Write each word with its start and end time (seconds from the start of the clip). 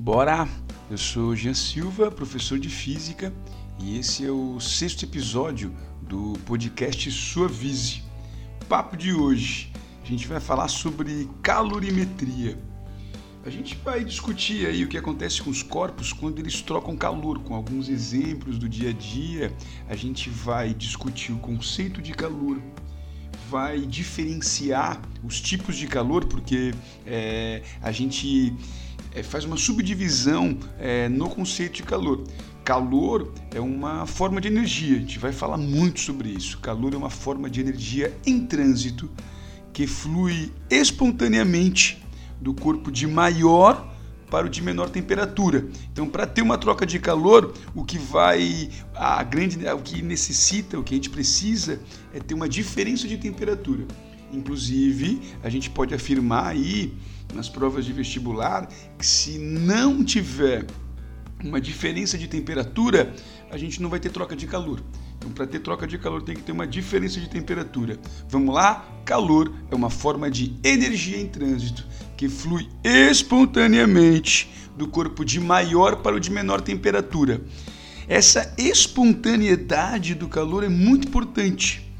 Bora! 0.00 0.48
Eu 0.88 0.96
sou 0.96 1.34
Jean 1.34 1.54
Silva, 1.54 2.08
professor 2.08 2.56
de 2.56 2.68
física, 2.68 3.34
e 3.80 3.98
esse 3.98 4.24
é 4.24 4.30
o 4.30 4.60
sexto 4.60 5.02
episódio 5.02 5.74
do 6.00 6.34
podcast 6.46 7.10
Suavize. 7.10 8.04
Papo 8.68 8.96
de 8.96 9.12
hoje, 9.12 9.72
a 10.00 10.06
gente 10.06 10.28
vai 10.28 10.38
falar 10.38 10.68
sobre 10.68 11.28
calorimetria. 11.42 12.56
A 13.44 13.50
gente 13.50 13.74
vai 13.84 14.04
discutir 14.04 14.68
aí 14.68 14.84
o 14.84 14.88
que 14.88 14.96
acontece 14.96 15.42
com 15.42 15.50
os 15.50 15.64
corpos 15.64 16.12
quando 16.12 16.38
eles 16.38 16.62
trocam 16.62 16.96
calor, 16.96 17.40
com 17.40 17.56
alguns 17.56 17.88
exemplos 17.88 18.56
do 18.56 18.68
dia 18.68 18.90
a 18.90 18.92
dia. 18.92 19.52
A 19.88 19.96
gente 19.96 20.30
vai 20.30 20.72
discutir 20.72 21.32
o 21.32 21.38
conceito 21.38 22.00
de 22.00 22.12
calor, 22.12 22.62
vai 23.48 23.80
diferenciar 23.80 25.00
os 25.24 25.40
tipos 25.40 25.76
de 25.76 25.86
calor, 25.86 26.24
porque 26.26 26.74
é, 27.06 27.62
a 27.80 27.90
gente 27.90 28.54
é, 29.14 29.22
faz 29.22 29.44
uma 29.44 29.56
subdivisão 29.56 30.58
é, 30.78 31.08
no 31.08 31.28
conceito 31.28 31.76
de 31.76 31.82
calor. 31.82 32.24
Calor 32.64 33.32
é 33.50 33.60
uma 33.60 34.04
forma 34.04 34.40
de 34.40 34.48
energia, 34.48 34.96
a 34.96 35.00
gente 35.00 35.18
vai 35.18 35.32
falar 35.32 35.56
muito 35.56 36.00
sobre 36.00 36.28
isso. 36.28 36.58
Calor 36.58 36.92
é 36.92 36.96
uma 36.96 37.08
forma 37.08 37.48
de 37.48 37.60
energia 37.60 38.14
em 38.26 38.44
trânsito 38.44 39.08
que 39.72 39.86
flui 39.86 40.52
espontaneamente 40.68 42.02
do 42.40 42.52
corpo 42.52 42.92
de 42.92 43.06
maior 43.06 43.94
para 44.30 44.46
o 44.46 44.48
de 44.48 44.62
menor 44.62 44.90
temperatura. 44.90 45.66
Então, 45.92 46.08
para 46.08 46.26
ter 46.26 46.42
uma 46.42 46.58
troca 46.58 46.86
de 46.86 46.98
calor, 46.98 47.54
o 47.74 47.84
que 47.84 47.98
vai 47.98 48.70
a 48.94 49.22
grande, 49.22 49.58
o 49.68 49.78
que 49.78 50.02
necessita, 50.02 50.78
o 50.78 50.82
que 50.82 50.94
a 50.94 50.96
gente 50.96 51.10
precisa 51.10 51.80
é 52.12 52.20
ter 52.20 52.34
uma 52.34 52.48
diferença 52.48 53.06
de 53.08 53.16
temperatura. 53.16 53.86
Inclusive, 54.32 55.20
a 55.42 55.48
gente 55.48 55.70
pode 55.70 55.94
afirmar 55.94 56.46
aí 56.46 56.94
nas 57.34 57.48
provas 57.48 57.84
de 57.84 57.92
vestibular 57.92 58.68
que 58.98 59.06
se 59.06 59.38
não 59.38 60.04
tiver 60.04 60.66
uma 61.42 61.60
diferença 61.60 62.18
de 62.18 62.26
temperatura, 62.26 63.14
a 63.50 63.56
gente 63.56 63.80
não 63.80 63.88
vai 63.88 64.00
ter 64.00 64.10
troca 64.10 64.34
de 64.34 64.46
calor. 64.46 64.82
Então, 65.16 65.30
para 65.30 65.46
ter 65.46 65.60
troca 65.60 65.86
de 65.86 65.98
calor, 65.98 66.22
tem 66.22 66.34
que 66.34 66.42
ter 66.42 66.52
uma 66.52 66.66
diferença 66.66 67.20
de 67.20 67.28
temperatura. 67.28 67.98
Vamos 68.28 68.54
lá? 68.54 68.86
Calor 69.04 69.52
é 69.70 69.74
uma 69.74 69.90
forma 69.90 70.30
de 70.30 70.54
energia 70.62 71.18
em 71.18 71.26
trânsito 71.26 71.86
que 72.18 72.28
flui 72.28 72.68
espontaneamente 72.82 74.50
do 74.76 74.88
corpo 74.88 75.24
de 75.24 75.40
maior 75.40 76.02
para 76.02 76.16
o 76.16 76.20
de 76.20 76.30
menor 76.30 76.60
temperatura. 76.60 77.40
Essa 78.08 78.52
espontaneidade 78.58 80.14
do 80.14 80.28
calor 80.28 80.64
é 80.64 80.68
muito 80.68 81.06
importante. 81.08 81.90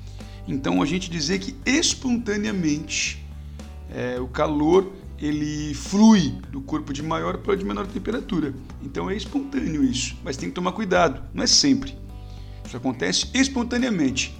Então, 0.46 0.82
a 0.82 0.86
gente 0.86 1.08
dizer 1.08 1.38
que 1.38 1.54
espontaneamente 1.64 3.24
é, 3.90 4.18
o 4.18 4.26
calor 4.26 4.92
ele 5.20 5.72
flui 5.74 6.34
do 6.50 6.60
corpo 6.60 6.92
de 6.92 7.02
maior 7.02 7.38
para 7.38 7.52
o 7.52 7.56
de 7.56 7.64
menor 7.64 7.86
temperatura. 7.86 8.54
Então 8.82 9.10
é 9.10 9.16
espontâneo 9.16 9.84
isso, 9.84 10.16
mas 10.22 10.36
tem 10.36 10.48
que 10.48 10.54
tomar 10.54 10.72
cuidado, 10.72 11.22
não 11.34 11.42
é 11.42 11.46
sempre. 11.46 11.96
Isso 12.64 12.76
acontece 12.76 13.28
espontaneamente. 13.34 14.36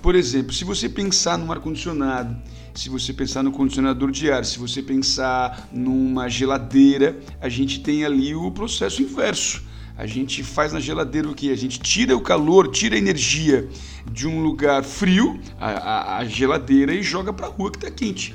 Por 0.00 0.14
exemplo, 0.14 0.52
se 0.52 0.64
você 0.64 0.88
pensar 0.88 1.36
num 1.36 1.50
ar-condicionado, 1.50 2.36
se 2.74 2.88
você 2.88 3.12
pensar 3.12 3.42
no 3.42 3.50
condicionador 3.50 4.10
de 4.10 4.30
ar, 4.30 4.44
se 4.44 4.58
você 4.58 4.80
pensar 4.80 5.68
numa 5.72 6.28
geladeira, 6.28 7.18
a 7.40 7.48
gente 7.48 7.80
tem 7.80 8.04
ali 8.04 8.34
o 8.34 8.50
processo 8.50 9.02
inverso. 9.02 9.62
A 9.96 10.06
gente 10.06 10.44
faz 10.44 10.72
na 10.72 10.78
geladeira 10.78 11.28
o 11.28 11.34
que? 11.34 11.50
A 11.50 11.56
gente 11.56 11.80
tira 11.80 12.16
o 12.16 12.20
calor, 12.20 12.70
tira 12.70 12.94
a 12.94 12.98
energia 12.98 13.68
de 14.12 14.28
um 14.28 14.40
lugar 14.40 14.84
frio, 14.84 15.40
a, 15.58 15.70
a, 15.70 16.18
a 16.18 16.24
geladeira, 16.24 16.94
e 16.94 17.02
joga 17.02 17.32
para 17.32 17.46
a 17.46 17.50
rua 17.50 17.72
que 17.72 17.78
está 17.78 17.90
quente. 17.90 18.32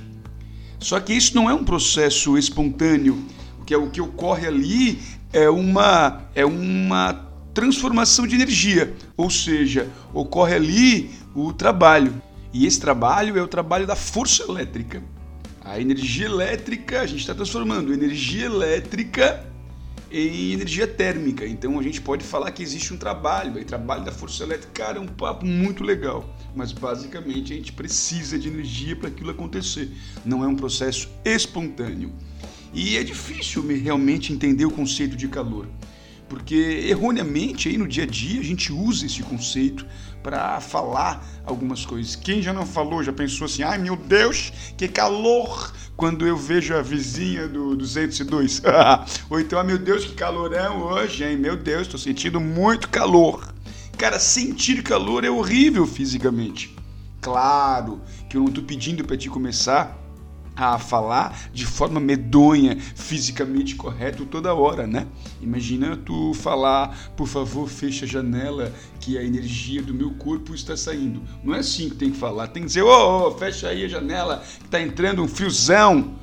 Só 0.77 0.99
que 0.99 1.13
isso 1.13 1.33
não 1.33 1.49
é 1.49 1.53
um 1.53 1.63
processo 1.63 2.37
espontâneo. 2.37 3.23
O 3.61 3.63
que, 3.63 3.73
é, 3.73 3.77
o 3.77 3.89
que 3.89 4.01
ocorre 4.01 4.45
ali 4.45 4.99
é 5.31 5.49
uma, 5.49 6.23
é 6.35 6.45
uma 6.45 7.32
transformação 7.53 8.25
de 8.25 8.35
energia, 8.35 8.93
ou 9.15 9.29
seja, 9.29 9.87
ocorre 10.13 10.55
ali 10.55 11.11
o 11.35 11.53
trabalho. 11.53 12.21
E 12.51 12.65
esse 12.65 12.79
trabalho 12.79 13.37
é 13.37 13.41
o 13.41 13.47
trabalho 13.47 13.85
da 13.85 13.95
força 13.95 14.43
elétrica. 14.43 15.03
A 15.63 15.79
energia 15.79 16.25
elétrica, 16.25 17.01
a 17.01 17.05
gente 17.05 17.21
está 17.21 17.33
transformando 17.33 17.93
energia 17.93 18.45
elétrica 18.45 19.45
em 20.11 20.51
energia 20.51 20.85
térmica. 20.85 21.45
Então 21.45 21.79
a 21.79 21.83
gente 21.83 22.01
pode 22.01 22.23
falar 22.23 22.51
que 22.51 22.61
existe 22.61 22.93
um 22.93 22.97
trabalho, 22.97 23.57
aí 23.57 23.65
trabalho 23.65 24.03
da 24.03 24.11
força 24.11 24.43
elétrica, 24.43 24.71
cara, 24.73 24.97
é 24.97 25.01
um 25.01 25.07
papo 25.07 25.45
muito 25.45 25.83
legal. 25.83 26.35
Mas 26.55 26.71
basicamente 26.71 27.53
a 27.53 27.55
gente 27.55 27.71
precisa 27.71 28.37
de 28.37 28.47
energia 28.47 28.95
para 28.95 29.07
aquilo 29.07 29.31
acontecer. 29.31 29.89
Não 30.23 30.43
é 30.43 30.47
um 30.47 30.55
processo 30.55 31.09
espontâneo. 31.25 32.13
E 32.73 32.97
é 32.97 33.03
difícil 33.03 33.65
realmente 33.67 34.33
entender 34.33 34.65
o 34.65 34.71
conceito 34.71 35.15
de 35.15 35.27
calor 35.27 35.67
porque 36.33 36.55
erroneamente 36.89 37.69
aí 37.69 37.77
no 37.77 37.87
dia 37.87 38.05
a 38.05 38.07
dia 38.07 38.39
a 38.41 38.43
gente 38.43 38.73
usa 38.73 39.05
esse 39.05 39.21
conceito 39.21 39.85
para 40.23 40.59
falar 40.59 41.23
algumas 41.45 41.85
coisas. 41.85 42.15
Quem 42.15 42.41
já 42.41 42.51
não 42.51 42.65
falou, 42.65 43.03
já 43.03 43.13
pensou 43.13 43.45
assim: 43.45 43.61
ai 43.61 43.77
meu 43.77 43.95
Deus, 43.95 44.51
que 44.75 44.87
calor! 44.87 45.71
Quando 45.95 46.25
eu 46.25 46.35
vejo 46.35 46.75
a 46.75 46.81
vizinha 46.81 47.47
do 47.47 47.75
202. 47.75 48.63
Ou 49.29 49.39
então, 49.39 49.59
ah, 49.59 49.63
meu 49.63 49.77
Deus, 49.77 50.05
que 50.05 50.13
calorão 50.13 50.81
hoje, 50.81 51.23
hein? 51.23 51.37
Meu 51.37 51.55
Deus, 51.55 51.83
estou 51.83 51.99
sentindo 51.99 52.41
muito 52.41 52.89
calor. 52.89 53.53
Cara, 53.95 54.17
sentir 54.17 54.81
calor 54.81 55.23
é 55.23 55.29
horrível 55.29 55.85
fisicamente. 55.85 56.75
Claro 57.21 58.01
que 58.27 58.35
eu 58.35 58.41
não 58.41 58.49
estou 58.49 58.63
pedindo 58.63 59.05
para 59.05 59.15
te 59.15 59.29
começar 59.29 60.02
a 60.55 60.77
falar 60.77 61.49
de 61.51 61.65
forma 61.65 61.99
medonha, 61.99 62.77
fisicamente 62.95 63.75
correto 63.75 64.25
toda 64.25 64.53
hora, 64.53 64.85
né? 64.85 65.07
Imagina 65.41 65.97
tu 65.97 66.33
falar, 66.33 67.13
por 67.15 67.27
favor, 67.27 67.67
fecha 67.67 68.05
a 68.05 68.07
janela 68.07 68.73
que 68.99 69.17
a 69.17 69.23
energia 69.23 69.81
do 69.81 69.93
meu 69.93 70.11
corpo 70.11 70.53
está 70.53 70.77
saindo. 70.77 71.21
Não 71.43 71.53
é 71.53 71.59
assim 71.59 71.89
que 71.89 71.95
tem 71.95 72.11
que 72.11 72.17
falar, 72.17 72.47
tem 72.47 72.63
que 72.63 72.67
dizer, 72.67 72.83
ô, 72.83 72.87
oh, 72.87 73.27
oh, 73.27 73.31
fecha 73.37 73.67
aí 73.67 73.83
a 73.83 73.87
janela 73.87 74.43
que 74.59 74.67
tá 74.69 74.81
entrando 74.81 75.23
um 75.23 75.27
friozão. 75.27 76.15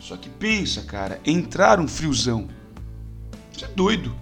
Só 0.00 0.16
que 0.16 0.28
pensa, 0.28 0.82
cara, 0.82 1.20
entrar 1.24 1.80
um 1.80 1.88
friozão. 1.88 2.48
Isso 3.54 3.64
é 3.64 3.68
doido. 3.68 4.14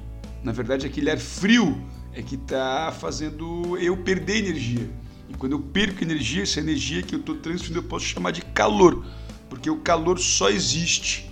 Na 0.43 0.53
verdade, 0.53 0.87
aquele 0.87 1.11
ar 1.11 1.19
frio 1.19 1.77
é 2.13 2.23
que 2.23 2.37
tá 2.37 2.95
fazendo 2.99 3.77
eu 3.79 3.97
perder 3.97 4.39
energia. 4.39 4.89
E 5.29 5.35
quando 5.35 5.53
eu 5.53 5.61
perco 5.61 6.03
energia, 6.03 6.45
essa 6.45 6.61
energia 6.61 7.03
que 7.03 7.15
eu 7.15 7.19
estou 7.19 7.35
transferindo 7.35 7.81
eu 7.81 7.83
posso 7.83 8.07
chamar 8.07 8.31
de 8.31 8.43
calor 8.43 9.05
porque 9.49 9.71
o 9.71 9.79
calor 9.79 10.19
só 10.19 10.51
existe 10.51 11.31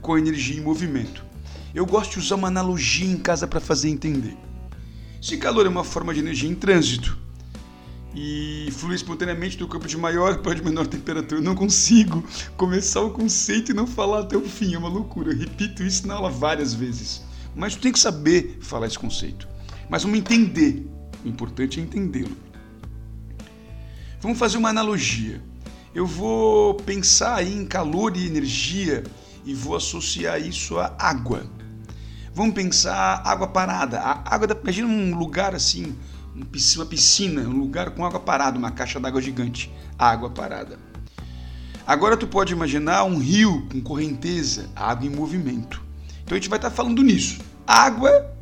com 0.00 0.18
energia 0.18 0.58
em 0.58 0.62
movimento. 0.62 1.24
Eu 1.74 1.86
gosto 1.86 2.12
de 2.12 2.18
usar 2.18 2.34
uma 2.34 2.48
analogia 2.48 3.10
em 3.10 3.16
casa 3.16 3.46
para 3.46 3.60
fazer 3.60 3.88
entender. 3.88 4.36
Se 5.20 5.36
calor 5.36 5.64
é 5.64 5.68
uma 5.68 5.84
forma 5.84 6.12
de 6.12 6.20
energia 6.20 6.50
em 6.50 6.54
trânsito 6.54 7.16
e 8.14 8.68
flui 8.72 8.94
espontaneamente 8.94 9.56
do 9.56 9.66
campo 9.66 9.86
de 9.86 9.96
maior 9.96 10.38
para 10.38 10.54
de 10.54 10.62
menor 10.62 10.86
temperatura, 10.86 11.40
eu 11.40 11.44
não 11.44 11.54
consigo 11.54 12.22
começar 12.56 13.00
o 13.00 13.10
conceito 13.10 13.70
e 13.70 13.74
não 13.74 13.86
falar 13.86 14.20
até 14.20 14.36
o 14.36 14.42
fim, 14.42 14.74
é 14.74 14.78
uma 14.78 14.88
loucura. 14.88 15.32
Eu 15.32 15.38
repito 15.38 15.82
isso 15.82 16.06
na 16.06 16.14
aula 16.14 16.28
várias 16.28 16.74
vezes. 16.74 17.22
Mas 17.54 17.74
tu 17.74 17.82
tem 17.82 17.92
que 17.92 18.00
saber 18.00 18.58
falar 18.60 18.86
esse 18.86 18.98
conceito. 18.98 19.48
Mas 19.88 20.02
vamos 20.02 20.18
entender. 20.18 20.86
O 21.24 21.28
importante 21.28 21.78
é 21.78 21.82
entendê-lo. 21.82 22.36
Vamos 24.20 24.38
fazer 24.38 24.58
uma 24.58 24.70
analogia 24.70 25.40
eu 25.94 26.06
vou 26.06 26.74
pensar 26.74 27.36
aí 27.36 27.54
em 27.54 27.66
calor 27.66 28.16
e 28.16 28.26
energia 28.26 29.02
e 29.44 29.54
vou 29.54 29.76
associar 29.76 30.40
isso 30.40 30.78
à 30.78 30.94
água. 30.98 31.44
Vamos 32.34 32.54
pensar 32.54 33.20
água 33.24 33.46
parada. 33.46 34.00
A 34.00 34.34
água 34.34 34.46
da, 34.46 34.56
imagina 34.58 34.88
um 34.88 35.14
lugar 35.14 35.54
assim, 35.54 35.94
uma 36.34 36.86
piscina, 36.86 37.42
um 37.42 37.58
lugar 37.58 37.90
com 37.90 38.06
água 38.06 38.20
parada, 38.20 38.58
uma 38.58 38.70
caixa 38.70 38.98
d'água 38.98 39.20
gigante, 39.20 39.70
água 39.98 40.30
parada. 40.30 40.78
Agora 41.86 42.16
tu 42.16 42.26
pode 42.26 42.54
imaginar 42.54 43.04
um 43.04 43.18
rio 43.18 43.66
com 43.70 43.80
correnteza, 43.82 44.70
água 44.74 45.06
em 45.06 45.10
movimento. 45.10 45.82
Então 46.24 46.36
a 46.36 46.40
gente 46.40 46.48
vai 46.48 46.58
estar 46.58 46.70
falando 46.70 47.02
nisso. 47.02 47.42
Água 47.66 48.32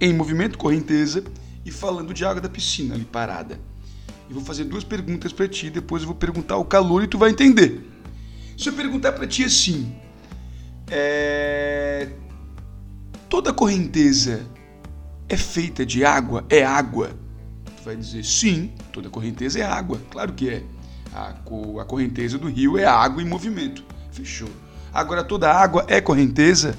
em 0.00 0.12
movimento, 0.12 0.58
correnteza, 0.58 1.24
e 1.64 1.72
falando 1.72 2.14
de 2.14 2.24
água 2.24 2.40
da 2.40 2.48
piscina 2.48 2.94
ali 2.94 3.04
parada 3.04 3.58
e 4.28 4.32
vou 4.32 4.42
fazer 4.42 4.64
duas 4.64 4.84
perguntas 4.84 5.32
para 5.32 5.48
ti, 5.48 5.70
depois 5.70 6.02
eu 6.02 6.08
vou 6.08 6.16
perguntar 6.16 6.56
o 6.56 6.64
calor 6.64 7.02
e 7.02 7.06
tu 7.06 7.18
vai 7.18 7.30
entender. 7.30 7.90
Se 8.56 8.68
eu 8.68 8.72
perguntar 8.72 9.12
para 9.12 9.26
ti 9.26 9.44
assim, 9.44 9.94
é... 10.90 12.08
toda 13.28 13.52
correnteza 13.52 14.46
é 15.28 15.36
feita 15.36 15.84
de 15.84 16.04
água? 16.04 16.44
É 16.48 16.64
água? 16.64 17.10
Tu 17.76 17.82
vai 17.84 17.96
dizer 17.96 18.24
sim, 18.24 18.72
toda 18.92 19.10
correnteza 19.10 19.58
é 19.58 19.62
água, 19.62 20.00
claro 20.10 20.32
que 20.32 20.48
é. 20.48 20.62
A, 21.12 21.28
a 21.80 21.84
correnteza 21.84 22.38
do 22.38 22.48
rio 22.48 22.78
é 22.78 22.84
água 22.84 23.22
em 23.22 23.26
movimento. 23.26 23.84
Fechou. 24.10 24.50
Agora 24.92 25.24
toda 25.24 25.52
água 25.52 25.84
é 25.88 26.00
correnteza? 26.00 26.76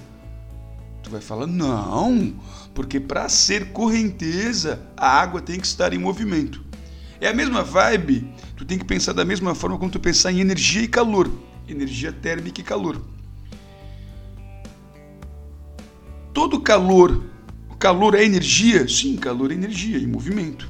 Tu 1.04 1.10
vai 1.10 1.22
falar 1.22 1.46
não, 1.46 2.34
porque 2.74 3.00
para 3.00 3.30
ser 3.30 3.72
correnteza 3.72 4.82
a 4.98 5.08
água 5.08 5.40
tem 5.42 5.60
que 5.60 5.68
estar 5.68 5.94
em 5.94 6.00
movimento. 6.00 6.65
É 7.20 7.28
a 7.28 7.34
mesma 7.34 7.64
vibe, 7.64 8.28
tu 8.56 8.66
tem 8.66 8.78
que 8.78 8.86
pensar 8.86 9.14
da 9.14 9.26
mesma 9.26 9.56
forma 9.56 9.78
quando 9.78 9.94
tu 9.94 10.00
pensar 10.00 10.32
em 10.32 10.40
energia 10.40 10.84
e 10.84 10.88
calor. 10.88 11.30
Energia 11.68 12.12
térmica 12.12 12.62
e 12.62 12.64
calor. 12.64 13.02
todo 16.36 16.60
calor, 16.60 17.24
o 17.70 17.76
calor 17.76 18.14
é 18.14 18.26
energia? 18.26 18.86
Sim, 18.90 19.16
calor 19.16 19.52
é 19.52 19.54
energia 19.54 19.98
e 19.98 20.06
movimento. 20.06 20.70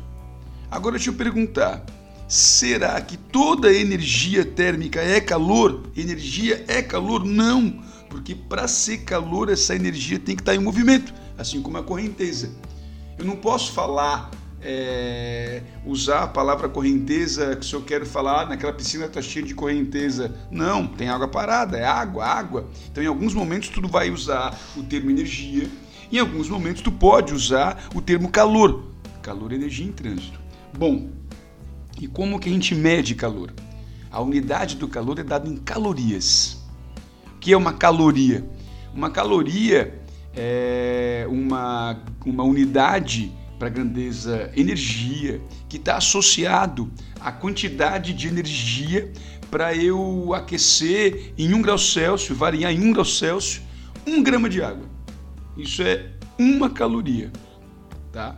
Agora 0.70 0.96
deixa 0.96 1.10
eu 1.10 1.16
perguntar, 1.16 1.84
será 2.28 3.02
que 3.02 3.18
toda 3.18 3.74
energia 3.74 4.46
térmica 4.46 5.02
é 5.02 5.20
calor? 5.20 5.82
Energia 5.98 6.64
é 6.68 6.84
calor? 6.84 7.26
Não, 7.26 7.82
porque 8.12 8.36
para 8.36 8.68
ser 8.68 9.00
calor 9.00 9.50
essa 9.50 9.76
energia 9.76 10.20
tem 10.20 10.36
que 10.36 10.44
estar 10.44 10.54
em 10.54 10.60
movimento, 10.60 11.12
assim 11.36 11.60
como 11.64 11.80
a 11.80 11.84
correnteza. 11.84 12.52
Eu 13.18 13.26
não 13.26 13.36
posso 13.36 13.72
falar 13.72 14.30
é, 14.68 15.62
usar 15.86 16.24
a 16.24 16.28
palavra 16.28 16.68
correnteza, 16.68 17.56
que 17.56 17.66
se 17.66 17.74
eu 17.74 17.84
quero 17.84 18.06
falar, 18.06 18.50
naquela 18.50 18.74
piscina 18.74 19.06
está 19.06 19.22
cheia 19.22 19.46
de 19.46 19.54
correnteza. 19.54 20.36
Não, 20.50 20.88
tem 20.88 21.08
água 21.08 21.28
parada, 21.28 21.78
é 21.78 21.86
água, 21.86 22.26
água. 22.26 22.68
Então, 22.92 23.04
em 23.04 23.08
alguns 23.08 23.36
momentos, 23.36 23.70
tu 23.70 23.88
vai 23.88 24.10
usar 24.10 24.60
o 24.76 24.82
termo 24.82 25.12
energia, 25.12 25.70
em 26.12 26.20
alguns 26.20 26.50
momentos, 26.50 26.82
tu 26.82 26.92
pode 26.92 27.34
usar 27.34 27.90
o 27.94 28.02
termo 28.02 28.30
calor. 28.30 28.86
Calor 29.22 29.52
é 29.52 29.56
energia 29.56 29.86
em 29.86 29.92
trânsito. 29.92 30.40
Bom, 30.78 31.10
e 32.00 32.08
como 32.08 32.40
que 32.40 32.50
a 32.50 32.52
gente 32.52 32.76
mede 32.76 33.16
calor? 33.16 33.54
A 34.12 34.22
unidade 34.22 34.76
do 34.76 34.88
calor 34.88 35.20
é 35.20 35.24
dada 35.24 35.48
em 35.50 35.58
calorias. 35.58 36.64
O 37.36 37.40
que 37.40 37.54
é 37.54 37.58
uma 37.58 37.74
caloria? 37.74 38.48
Uma 38.94 39.10
caloria 39.10 40.00
é 40.36 41.26
uma, 41.30 42.00
uma 42.26 42.44
unidade 42.44 43.32
para 43.58 43.68
a 43.68 43.72
grandeza 43.72 44.52
energia, 44.56 45.42
que 45.70 45.78
está 45.78 45.98
associado 45.98 46.92
à 47.20 47.32
quantidade 47.32 48.14
de 48.14 48.28
energia 48.28 49.12
para 49.50 49.76
eu 49.76 50.34
aquecer 50.34 51.34
em 51.38 51.54
1 51.54 51.62
grau 51.62 51.78
Celsius, 51.78 52.38
variar 52.38 52.74
em 52.74 52.80
1 52.80 52.92
grau 52.92 53.06
Celsius, 53.06 53.62
1 54.06 54.22
grama 54.24 54.50
de 54.50 54.62
água. 54.62 54.86
Isso 55.58 55.82
é 55.82 56.12
uma 56.38 56.70
caloria. 56.70 57.32
Tá? 58.12 58.38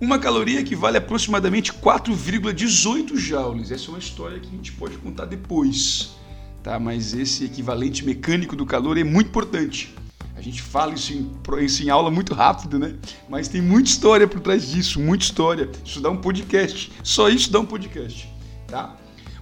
Uma 0.00 0.18
caloria 0.18 0.60
equivale 0.60 0.96
a 0.96 1.00
aproximadamente 1.00 1.72
4,18 1.72 3.16
joules. 3.16 3.70
Essa 3.70 3.86
é 3.86 3.88
uma 3.88 3.98
história 3.98 4.38
que 4.38 4.46
a 4.46 4.50
gente 4.50 4.72
pode 4.72 4.96
contar 4.98 5.24
depois. 5.24 6.16
Tá? 6.62 6.78
Mas 6.78 7.14
esse 7.14 7.44
equivalente 7.44 8.04
mecânico 8.04 8.54
do 8.54 8.66
calor 8.66 8.98
é 8.98 9.04
muito 9.04 9.28
importante. 9.28 9.94
A 10.38 10.40
gente 10.40 10.62
fala 10.62 10.94
isso 10.94 11.12
em, 11.12 11.28
isso 11.64 11.82
em 11.82 11.90
aula 11.90 12.12
muito 12.12 12.32
rápido, 12.32 12.78
né? 12.78 12.94
Mas 13.28 13.48
tem 13.48 13.60
muita 13.60 13.90
história 13.90 14.28
por 14.28 14.38
trás 14.38 14.70
disso, 14.70 15.00
muita 15.00 15.24
história. 15.24 15.68
Isso 15.84 16.00
dá 16.00 16.10
um 16.10 16.16
podcast. 16.16 16.92
Só 17.02 17.28
isso 17.28 17.50
dá 17.50 17.58
um 17.58 17.66
podcast, 17.66 18.32
tá? 18.68 18.94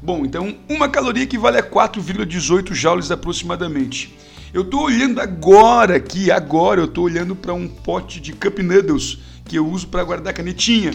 Bom, 0.02 0.24
então 0.24 0.56
uma 0.66 0.88
caloria 0.88 1.24
equivale 1.24 1.58
a 1.58 1.62
4,18 1.62 2.72
joules 2.72 3.10
aproximadamente. 3.10 4.16
Eu 4.54 4.62
estou 4.62 4.84
olhando 4.84 5.20
agora 5.20 5.96
aqui, 5.96 6.30
agora 6.30 6.80
eu 6.80 6.86
estou 6.86 7.04
olhando 7.04 7.36
para 7.36 7.52
um 7.52 7.68
pote 7.68 8.18
de 8.18 8.32
cup 8.32 8.60
noodles 8.60 9.18
que 9.44 9.56
eu 9.56 9.68
uso 9.68 9.88
para 9.88 10.02
guardar 10.02 10.32
canetinha. 10.32 10.92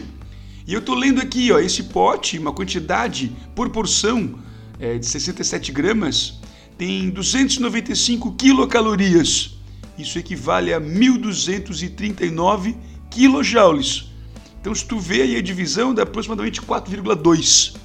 E 0.65 0.73
eu 0.73 0.79
estou 0.79 0.95
lendo 0.95 1.21
aqui, 1.21 1.51
ó, 1.51 1.59
esse 1.59 1.83
pote, 1.83 2.39
uma 2.39 2.51
quantidade 2.51 3.31
por 3.53 3.69
porção 3.69 4.39
é, 4.79 4.97
de 4.97 5.05
67 5.05 5.71
gramas, 5.71 6.39
tem 6.75 7.11
295 7.11 8.31
quilocalorias. 8.31 9.60
Isso 10.01 10.17
equivale 10.17 10.73
a 10.73 10.81
1.239 10.81 12.75
kilojoules. 13.09 14.11
Então, 14.59 14.73
se 14.73 14.85
tu 14.85 14.99
vê 14.99 15.21
aí 15.21 15.35
a 15.35 15.41
divisão, 15.41 15.93
dá 15.93 16.03
aproximadamente 16.03 16.61
4,2. 16.61 17.75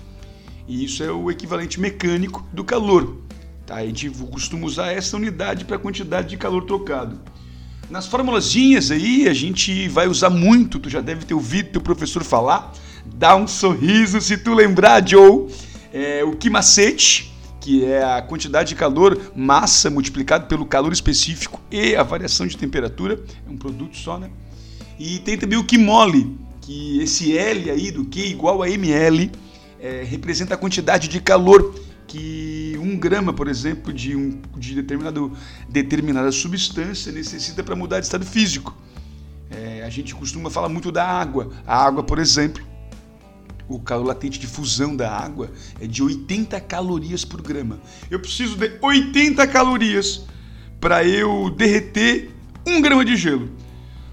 E 0.69 0.85
isso 0.85 1.03
é 1.03 1.11
o 1.11 1.31
equivalente 1.31 1.79
mecânico 1.81 2.47
do 2.53 2.65
calor. 2.65 3.19
Tá? 3.67 3.77
A 3.77 3.87
gente 3.87 4.09
costuma 4.11 4.67
usar 4.67 4.93
essa 4.93 5.17
unidade 5.17 5.65
para 5.65 5.77
a 5.77 5.79
quantidade 5.79 6.29
de 6.29 6.37
calor 6.37 6.65
trocado. 6.65 7.21
Nas 7.91 8.07
formulazinhas 8.07 8.91
aí, 8.91 9.29
a 9.29 9.35
gente 9.35 9.89
vai 9.89 10.09
usar 10.09 10.31
muito, 10.31 10.79
tu 10.79 10.91
já 10.91 11.01
deve 11.01 11.25
ter 11.25 11.35
ouvido 11.35 11.71
teu 11.71 11.81
professor 11.81 12.25
falar. 12.25 12.73
Dá 13.05 13.37
um 13.37 13.47
sorriso 13.47 14.21
se 14.21 14.37
tu 14.37 14.55
lembrar, 14.55 15.07
Joe. 15.07 15.47
É, 15.93 16.25
o 16.25 16.33
que 16.33 16.51
macete, 16.51 17.33
que 17.67 17.85
é 17.85 18.05
a 18.05 18.23
quantidade 18.23 18.69
de 18.69 18.75
calor, 18.77 19.33
massa 19.35 19.91
multiplicado 19.91 20.47
pelo 20.47 20.65
calor 20.65 20.93
específico 20.93 21.61
e 21.69 21.97
a 21.97 22.05
variação 22.05 22.47
de 22.47 22.57
temperatura, 22.57 23.21
é 23.45 23.51
um 23.51 23.57
produto 23.57 23.97
só, 23.97 24.21
né? 24.21 24.31
E 24.97 25.19
tem 25.19 25.37
também 25.37 25.59
o 25.59 25.65
que 25.65 25.77
mole, 25.77 26.39
que 26.61 27.03
esse 27.03 27.37
L 27.37 27.69
aí 27.69 27.91
do 27.91 28.05
Q 28.05 28.21
igual 28.21 28.63
a 28.63 28.71
ml 28.71 29.33
é, 29.81 30.05
representa 30.05 30.55
a 30.55 30.57
quantidade 30.57 31.09
de 31.09 31.21
calor 31.21 31.75
que 32.07 32.79
um 32.81 32.97
grama, 32.97 33.33
por 33.33 33.49
exemplo, 33.49 33.93
de, 33.93 34.15
um, 34.15 34.41
de 34.57 34.77
determinado, 34.77 35.33
determinada 35.69 36.31
substância 36.31 37.11
necessita 37.11 37.65
para 37.65 37.75
mudar 37.75 37.99
de 37.99 38.07
estado 38.07 38.25
físico. 38.25 38.77
É, 39.51 39.83
a 39.85 39.91
gente 39.91 40.15
costuma 40.15 40.51
falar 40.51 40.69
muito 40.69 40.93
da 40.93 41.05
água. 41.05 41.51
A 41.67 41.85
água, 41.85 42.05
por 42.05 42.21
exemplo, 42.21 42.65
o 43.69 43.81
calor 43.81 44.07
latente 44.07 44.39
de 44.39 44.47
fusão 44.47 44.95
da 44.95 45.11
água 45.11 45.51
é 45.81 45.87
de 45.87 46.03
80 46.03 46.61
calorias 46.61 47.25
por 47.25 47.43
grama. 47.43 47.81
Eu 48.11 48.21
preciso 48.21 48.57
de 48.57 48.79
80 48.81 49.47
calorias 49.49 50.25
para 50.81 51.05
eu 51.05 51.51
derreter 51.51 52.31
um 52.67 52.81
grama 52.81 53.05
de 53.05 53.17
gelo. 53.17 53.51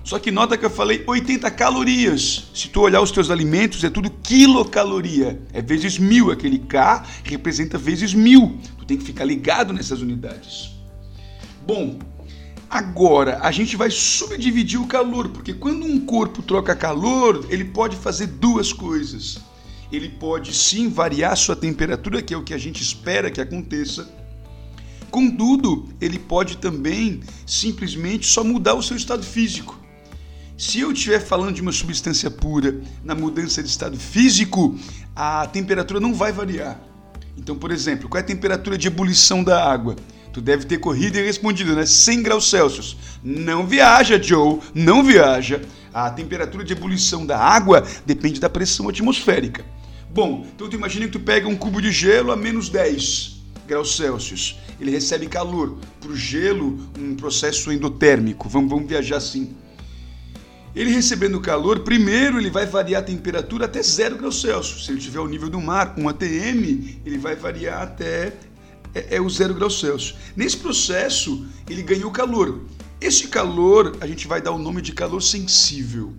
Só 0.03 0.19
que 0.19 0.31
nota 0.31 0.57
que 0.57 0.65
eu 0.65 0.69
falei 0.69 1.03
80 1.07 1.49
calorias. 1.51 2.49
Se 2.53 2.67
tu 2.67 2.81
olhar 2.81 3.01
os 3.01 3.11
teus 3.11 3.29
alimentos, 3.29 3.83
é 3.83 3.89
tudo 3.89 4.09
quilocaloria. 4.09 5.41
É 5.53 5.61
vezes 5.61 5.97
mil. 5.97 6.29
Aquele 6.29 6.59
K 6.59 7.05
representa 7.23 7.77
vezes 7.77 8.13
mil. 8.13 8.57
Tu 8.77 8.85
tem 8.85 8.97
que 8.97 9.05
ficar 9.05 9.23
ligado 9.23 9.71
nessas 9.71 10.01
unidades. 10.01 10.71
Bom, 11.65 11.97
Agora, 12.73 13.37
a 13.43 13.51
gente 13.51 13.77
vai 13.77 13.91
subdividir 13.91 14.81
o 14.81 14.87
calor, 14.87 15.29
porque 15.29 15.53
quando 15.53 15.85
um 15.85 16.03
corpo 16.03 16.41
troca 16.41 16.75
calor, 16.75 17.45
ele 17.47 17.65
pode 17.65 17.95
fazer 17.95 18.25
duas 18.25 18.73
coisas. 18.73 19.37
Ele 19.91 20.09
pode 20.09 20.55
sim 20.55 20.89
variar 20.89 21.37
sua 21.37 21.55
temperatura, 21.55 22.19
que 22.19 22.33
é 22.33 22.37
o 22.37 22.41
que 22.41 22.51
a 22.51 22.57
gente 22.57 22.81
espera 22.81 23.29
que 23.29 23.39
aconteça. 23.39 24.11
Contudo, 25.11 25.87
ele 26.01 26.17
pode 26.17 26.57
também 26.57 27.19
simplesmente 27.45 28.25
só 28.25 28.43
mudar 28.43 28.73
o 28.73 28.81
seu 28.81 28.97
estado 28.97 29.21
físico. 29.21 29.79
Se 30.57 30.79
eu 30.79 30.91
estiver 30.91 31.19
falando 31.19 31.53
de 31.53 31.61
uma 31.61 31.71
substância 31.71 32.31
pura 32.31 32.81
na 33.03 33.13
mudança 33.13 33.61
de 33.61 33.69
estado 33.69 33.99
físico, 33.99 34.75
a 35.15 35.45
temperatura 35.45 35.99
não 35.99 36.11
vai 36.11 36.31
variar. 36.31 36.81
Então, 37.37 37.55
por 37.55 37.69
exemplo, 37.69 38.09
qual 38.09 38.17
é 38.17 38.23
a 38.23 38.25
temperatura 38.25 38.79
de 38.79 38.87
ebulição 38.87 39.43
da 39.43 39.63
água? 39.63 39.95
Tu 40.33 40.41
deve 40.41 40.65
ter 40.65 40.79
corrido 40.79 41.17
e 41.17 41.21
respondido, 41.21 41.75
né? 41.75 41.85
100 41.85 42.23
graus 42.23 42.49
Celsius. 42.49 42.97
Não 43.23 43.67
viaja, 43.67 44.21
Joe, 44.21 44.59
não 44.73 45.03
viaja. 45.03 45.61
A 45.93 46.09
temperatura 46.09 46.63
de 46.63 46.73
ebulição 46.73 47.23
da 47.23 47.37
água 47.37 47.85
depende 48.03 48.39
da 48.39 48.49
pressão 48.49 48.89
atmosférica. 48.89 49.63
Bom, 50.09 50.45
então 50.53 50.67
tu 50.67 50.75
imagina 50.75 51.05
que 51.05 51.11
tu 51.11 51.19
pega 51.19 51.47
um 51.47 51.55
cubo 51.55 51.79
de 51.79 51.91
gelo 51.91 52.31
a 52.31 52.35
menos 52.35 52.67
10 52.67 53.43
graus 53.67 53.95
Celsius. 53.95 54.59
Ele 54.81 54.89
recebe 54.89 55.27
calor. 55.27 55.77
Para 56.01 56.11
o 56.11 56.15
gelo, 56.15 56.79
um 56.97 57.15
processo 57.15 57.71
endotérmico. 57.71 58.49
Vamos, 58.49 58.71
vamos 58.71 58.89
viajar 58.89 59.17
assim. 59.17 59.55
Ele 60.75 60.91
recebendo 60.91 61.39
calor, 61.39 61.81
primeiro 61.81 62.39
ele 62.39 62.49
vai 62.49 62.65
variar 62.65 63.03
a 63.03 63.05
temperatura 63.05 63.65
até 63.65 63.83
0 63.83 64.17
graus 64.17 64.41
Celsius. 64.41 64.85
Se 64.85 64.91
ele 64.91 64.99
tiver 64.99 65.19
o 65.19 65.27
nível 65.27 65.47
do 65.47 65.61
mar, 65.61 65.93
um 65.95 66.09
ATM, 66.09 66.97
ele 67.05 67.19
vai 67.19 67.35
variar 67.35 67.83
até 67.83 68.33
é, 68.93 69.17
é 69.17 69.21
o 69.21 69.29
zero 69.29 69.53
graus 69.53 69.79
Celsius. 69.79 70.15
Nesse 70.35 70.57
processo, 70.57 71.45
ele 71.69 71.81
ganhou 71.81 72.11
calor. 72.11 72.61
Esse 72.99 73.27
calor, 73.27 73.97
a 73.99 74.07
gente 74.07 74.27
vai 74.27 74.41
dar 74.41 74.51
o 74.51 74.57
nome 74.57 74.81
de 74.81 74.93
calor 74.93 75.21
sensível. 75.21 76.13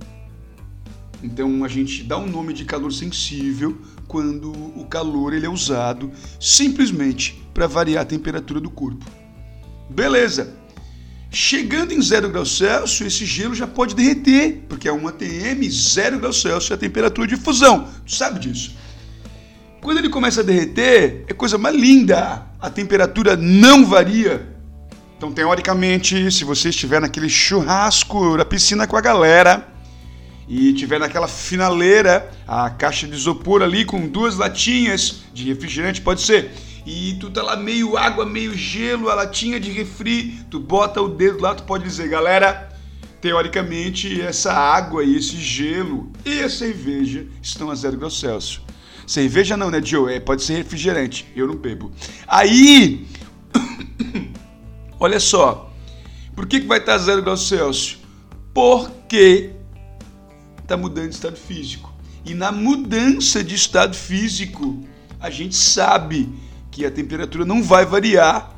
Então, 1.22 1.64
a 1.64 1.68
gente 1.68 2.02
dá 2.02 2.18
um 2.18 2.26
nome 2.26 2.52
de 2.52 2.64
calor 2.64 2.92
sensível 2.92 3.78
quando 4.06 4.52
o 4.52 4.86
calor 4.86 5.32
ele 5.32 5.46
é 5.46 5.48
usado 5.48 6.12
simplesmente 6.38 7.42
para 7.54 7.66
variar 7.66 8.02
a 8.02 8.06
temperatura 8.06 8.60
do 8.60 8.68
corpo. 8.70 9.04
Beleza. 9.88 10.54
Chegando 11.30 11.92
em 11.92 12.00
0 12.00 12.28
graus 12.28 12.56
Celsius, 12.56 13.12
esse 13.12 13.26
gelo 13.26 13.54
já 13.54 13.66
pode 13.66 13.94
derreter, 13.94 14.62
porque 14.68 14.86
é 14.86 14.92
uma 14.92 15.10
ATM, 15.10 15.68
0 15.68 16.20
graus 16.20 16.40
Celsius 16.40 16.70
é 16.70 16.74
a 16.74 16.76
temperatura 16.76 17.26
de 17.26 17.36
fusão. 17.36 17.88
Tu 18.06 18.14
sabe 18.14 18.38
disso? 18.38 18.76
Quando 19.84 19.98
ele 19.98 20.08
começa 20.08 20.40
a 20.40 20.42
derreter, 20.42 21.26
é 21.28 21.34
coisa 21.34 21.58
mais 21.58 21.76
linda. 21.76 22.46
A 22.58 22.70
temperatura 22.70 23.36
não 23.36 23.84
varia. 23.84 24.48
Então, 25.14 25.30
teoricamente, 25.30 26.32
se 26.32 26.42
você 26.42 26.70
estiver 26.70 27.02
naquele 27.02 27.28
churrasco 27.28 28.34
da 28.38 28.46
piscina 28.46 28.86
com 28.86 28.96
a 28.96 29.00
galera 29.02 29.68
e 30.48 30.72
tiver 30.72 30.98
naquela 30.98 31.28
finaleira, 31.28 32.30
a 32.48 32.70
caixa 32.70 33.06
de 33.06 33.12
isopor 33.12 33.60
ali 33.60 33.84
com 33.84 34.08
duas 34.08 34.38
latinhas 34.38 35.16
de 35.34 35.44
refrigerante, 35.44 36.00
pode 36.00 36.22
ser. 36.22 36.50
E 36.86 37.18
tu 37.20 37.28
tá 37.28 37.42
lá 37.42 37.54
meio 37.54 37.94
água, 37.98 38.24
meio 38.24 38.56
gelo, 38.56 39.10
a 39.10 39.14
latinha 39.14 39.60
de 39.60 39.70
refri, 39.70 40.40
tu 40.50 40.58
bota 40.58 41.02
o 41.02 41.10
dedo 41.10 41.42
lá, 41.42 41.54
tu 41.54 41.64
pode 41.64 41.84
dizer, 41.84 42.08
galera, 42.08 42.70
teoricamente 43.20 44.18
essa 44.22 44.50
água 44.50 45.04
e 45.04 45.14
esse 45.14 45.36
gelo 45.36 46.10
e 46.24 46.40
a 46.40 46.48
cerveja 46.48 47.26
estão 47.42 47.70
a 47.70 47.74
zero 47.74 47.98
graus 47.98 48.18
Celsius. 48.18 48.63
Cerveja 49.06 49.56
não, 49.56 49.70
né, 49.70 49.80
Joe? 49.82 50.12
É, 50.12 50.20
pode 50.20 50.42
ser 50.42 50.54
refrigerante. 50.54 51.26
Eu 51.34 51.46
não 51.46 51.56
bebo. 51.56 51.92
Aí, 52.26 53.06
olha 54.98 55.20
só. 55.20 55.72
Por 56.34 56.46
que, 56.46 56.60
que 56.60 56.66
vai 56.66 56.78
estar 56.78 56.98
zero 56.98 57.22
graus 57.22 57.46
Celsius? 57.46 57.98
Porque 58.52 59.50
está 60.60 60.76
mudando 60.76 61.08
de 61.08 61.14
estado 61.14 61.36
físico. 61.36 61.92
E 62.24 62.34
na 62.34 62.50
mudança 62.50 63.44
de 63.44 63.54
estado 63.54 63.94
físico, 63.94 64.82
a 65.20 65.30
gente 65.30 65.54
sabe 65.54 66.28
que 66.70 66.84
a 66.84 66.90
temperatura 66.90 67.44
não 67.44 67.62
vai 67.62 67.84
variar 67.84 68.50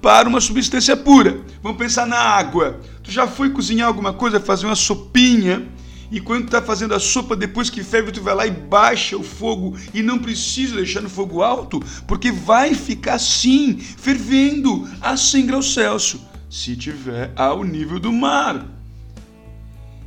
para 0.00 0.28
uma 0.28 0.40
substância 0.40 0.96
pura. 0.96 1.40
Vamos 1.62 1.78
pensar 1.78 2.06
na 2.06 2.18
água. 2.18 2.80
Tu 3.02 3.10
já 3.10 3.26
foi 3.26 3.50
cozinhar 3.50 3.88
alguma 3.88 4.12
coisa, 4.12 4.40
fazer 4.40 4.66
uma 4.66 4.76
sopinha, 4.76 5.66
e 6.10 6.20
quando 6.20 6.46
tu 6.46 6.50
tá 6.50 6.62
fazendo 6.62 6.94
a 6.94 7.00
sopa, 7.00 7.34
depois 7.34 7.70
que 7.70 7.82
ferve, 7.82 8.12
tu 8.12 8.22
vai 8.22 8.34
lá 8.34 8.46
e 8.46 8.50
baixa 8.50 9.16
o 9.16 9.22
fogo 9.22 9.76
e 9.92 10.02
não 10.02 10.18
precisa 10.18 10.76
deixar 10.76 11.00
no 11.00 11.10
fogo 11.10 11.42
alto, 11.42 11.82
porque 12.06 12.30
vai 12.30 12.74
ficar 12.74 13.14
assim, 13.14 13.78
fervendo 13.78 14.88
a 15.00 15.16
100 15.16 15.46
graus 15.46 15.74
Celsius, 15.74 16.22
se 16.50 16.76
tiver 16.76 17.32
ao 17.34 17.64
nível 17.64 17.98
do 17.98 18.12
mar. 18.12 18.66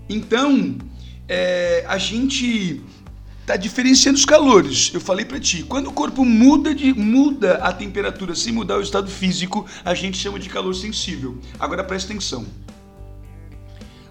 Então, 0.08 0.78
é, 1.28 1.86
a 1.88 1.98
gente 1.98 2.82
está 3.42 3.56
diferenciando 3.56 4.18
os 4.18 4.26
calores. 4.26 4.92
Eu 4.94 5.02
falei 5.02 5.26
para 5.26 5.40
ti, 5.40 5.64
quando 5.64 5.88
o 5.88 5.92
corpo 5.92 6.24
muda 6.24 6.74
de 6.74 6.94
muda 6.94 7.56
a 7.56 7.74
temperatura 7.74 8.36
sem 8.36 8.54
mudar 8.54 8.78
o 8.78 8.82
estado 8.82 9.10
físico, 9.10 9.66
a 9.84 9.94
gente 9.94 10.18
chama 10.18 10.40
de 10.40 10.50
calor 10.50 10.74
sensível. 10.74 11.40
Agora 11.60 11.84
presta 11.84 12.12
atenção. 12.12 12.46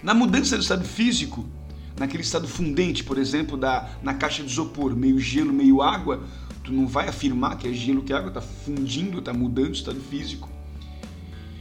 Na 0.03 0.13
mudança 0.13 0.55
do 0.55 0.61
estado 0.61 0.85
físico, 0.85 1.45
naquele 1.99 2.23
estado 2.23 2.47
fundente, 2.47 3.03
por 3.03 3.17
exemplo, 3.17 3.57
da 3.57 3.89
na 4.01 4.13
caixa 4.13 4.41
de 4.41 4.49
isopor, 4.49 4.95
meio 4.95 5.19
gelo, 5.19 5.53
meio 5.53 5.81
água, 5.81 6.23
tu 6.63 6.71
não 6.71 6.87
vai 6.87 7.09
afirmar 7.09 7.57
que 7.57 7.67
é 7.67 7.73
gelo 7.73 8.01
que 8.01 8.13
a 8.13 8.17
água 8.17 8.29
está 8.29 8.41
fundindo, 8.41 9.19
está 9.19 9.33
mudando 9.33 9.69
o 9.69 9.73
estado 9.73 9.99
físico. 9.99 10.49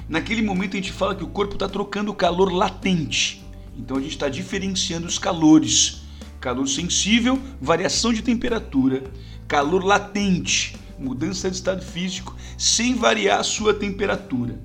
Naquele 0.08 0.40
momento 0.40 0.74
a 0.74 0.76
gente 0.76 0.92
fala 0.92 1.14
que 1.14 1.24
o 1.24 1.28
corpo 1.28 1.54
está 1.54 1.68
trocando 1.68 2.14
calor 2.14 2.52
latente. 2.52 3.44
Então 3.76 3.96
a 3.96 4.00
gente 4.00 4.12
está 4.12 4.28
diferenciando 4.28 5.06
os 5.06 5.18
calores. 5.18 6.02
Calor 6.40 6.68
sensível, 6.68 7.38
variação 7.60 8.12
de 8.12 8.22
temperatura. 8.22 9.04
Calor 9.46 9.84
latente, 9.84 10.76
mudança 10.98 11.50
de 11.50 11.56
estado 11.56 11.84
físico, 11.84 12.34
sem 12.56 12.94
variar 12.94 13.40
a 13.40 13.44
sua 13.44 13.74
temperatura. 13.74 14.58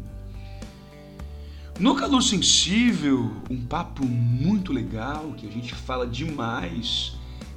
No 1.80 1.96
calor 1.96 2.22
sensível, 2.22 3.32
um 3.50 3.66
papo 3.66 4.06
muito 4.06 4.72
legal 4.72 5.34
que 5.36 5.48
a 5.48 5.52
gente 5.52 5.74
fala 5.74 6.06
demais 6.06 7.14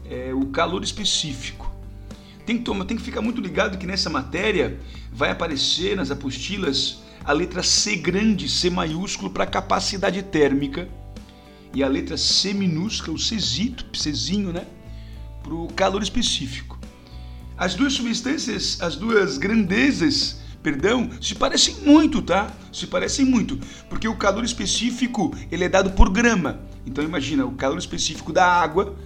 é 0.09 0.33
o 0.33 0.47
calor 0.47 0.83
específico. 0.83 1.71
Tem 2.47 2.57
que, 2.57 2.65
tomar, 2.65 2.87
tem 2.87 2.97
que 2.97 3.03
ficar 3.03 3.21
muito 3.21 3.43
ligado 3.43 3.77
que 3.77 3.87
nessa 3.87 4.09
matéria 4.09 4.81
vai 5.13 5.31
aparecer 5.31 5.97
nas 5.97 6.11
apostilas 6.11 7.03
a 7.25 7.33
letra 7.33 7.63
C 7.63 7.97
grande, 7.97 8.49
C 8.49 8.71
maiúsculo 8.71 9.31
para 9.31 9.45
capacidade 9.45 10.23
térmica 10.23 10.89
e 11.75 11.83
a 11.83 11.89
letra 11.89 12.17
C 12.17 12.55
minúscula, 12.55 13.17
o 13.17 13.19
Czito, 13.19 13.85
Czinho, 13.93 14.51
né? 14.51 14.67
Para 15.43 15.55
o 15.55 15.69
calor 15.75 16.03
específico. 16.03 16.79
As 17.59 17.75
duas 17.75 17.93
substâncias, 17.93 18.81
as 18.81 18.97
duas 18.97 19.37
grandezas, 19.37 20.41
perdão, 20.67 21.09
se 21.21 21.33
parecem 21.33 21.77
muito, 21.85 22.21
tá? 22.21 22.53
Se 22.73 22.89
parecem 22.89 23.25
muito, 23.25 23.57
porque 23.89 24.09
o 24.09 24.17
calor 24.17 24.43
específico 24.43 25.33
ele 25.49 25.63
é 25.63 25.69
dado 25.69 25.93
por 25.93 26.11
grama. 26.11 26.59
Então 26.85 27.05
imagina, 27.05 27.47
o 27.47 27.53
calor 27.53 27.79
específico 27.79 28.33
da 28.33 28.45
água 28.45 28.97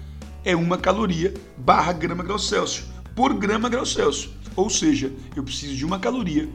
é 0.42 0.56
uma 0.56 0.78
caloria 0.78 1.34
barra 1.58 1.92
grama 1.92 2.24
grau 2.24 2.38
Celsius 2.38 2.86
por 3.14 3.34
grama 3.34 3.68
grau 3.68 3.84
Celsius. 3.84 4.30
Ou 4.56 4.70
seja, 4.70 5.12
eu 5.36 5.44
preciso 5.44 5.76
de 5.76 5.84
uma 5.84 5.98
caloria 5.98 6.48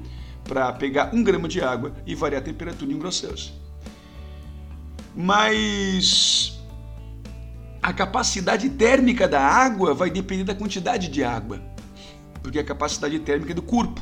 para 0.44 0.74
pegar 0.74 1.14
um 1.14 1.24
grama 1.24 1.48
de 1.48 1.62
água 1.62 1.94
e 2.08 2.16
variar 2.16 2.42
a 2.42 2.46
temperatura 2.46 2.92
em 2.92 2.96
um 2.96 3.00
grau 3.00 3.12
Celsius 3.12 3.54
mas 5.16 6.60
a 7.82 7.94
capacidade 7.94 8.68
térmica 8.72 9.28
da 9.28 9.40
água 9.40 9.94
vai 9.94 10.10
depender 10.10 10.44
da 10.44 10.54
quantidade 10.54 11.08
de 11.08 11.24
água, 11.24 11.62
porque 12.42 12.60
a 12.60 12.64
capacidade 12.64 13.18
térmica 13.20 13.52
é 13.52 13.56
do 13.56 13.62
corpo. 13.62 14.02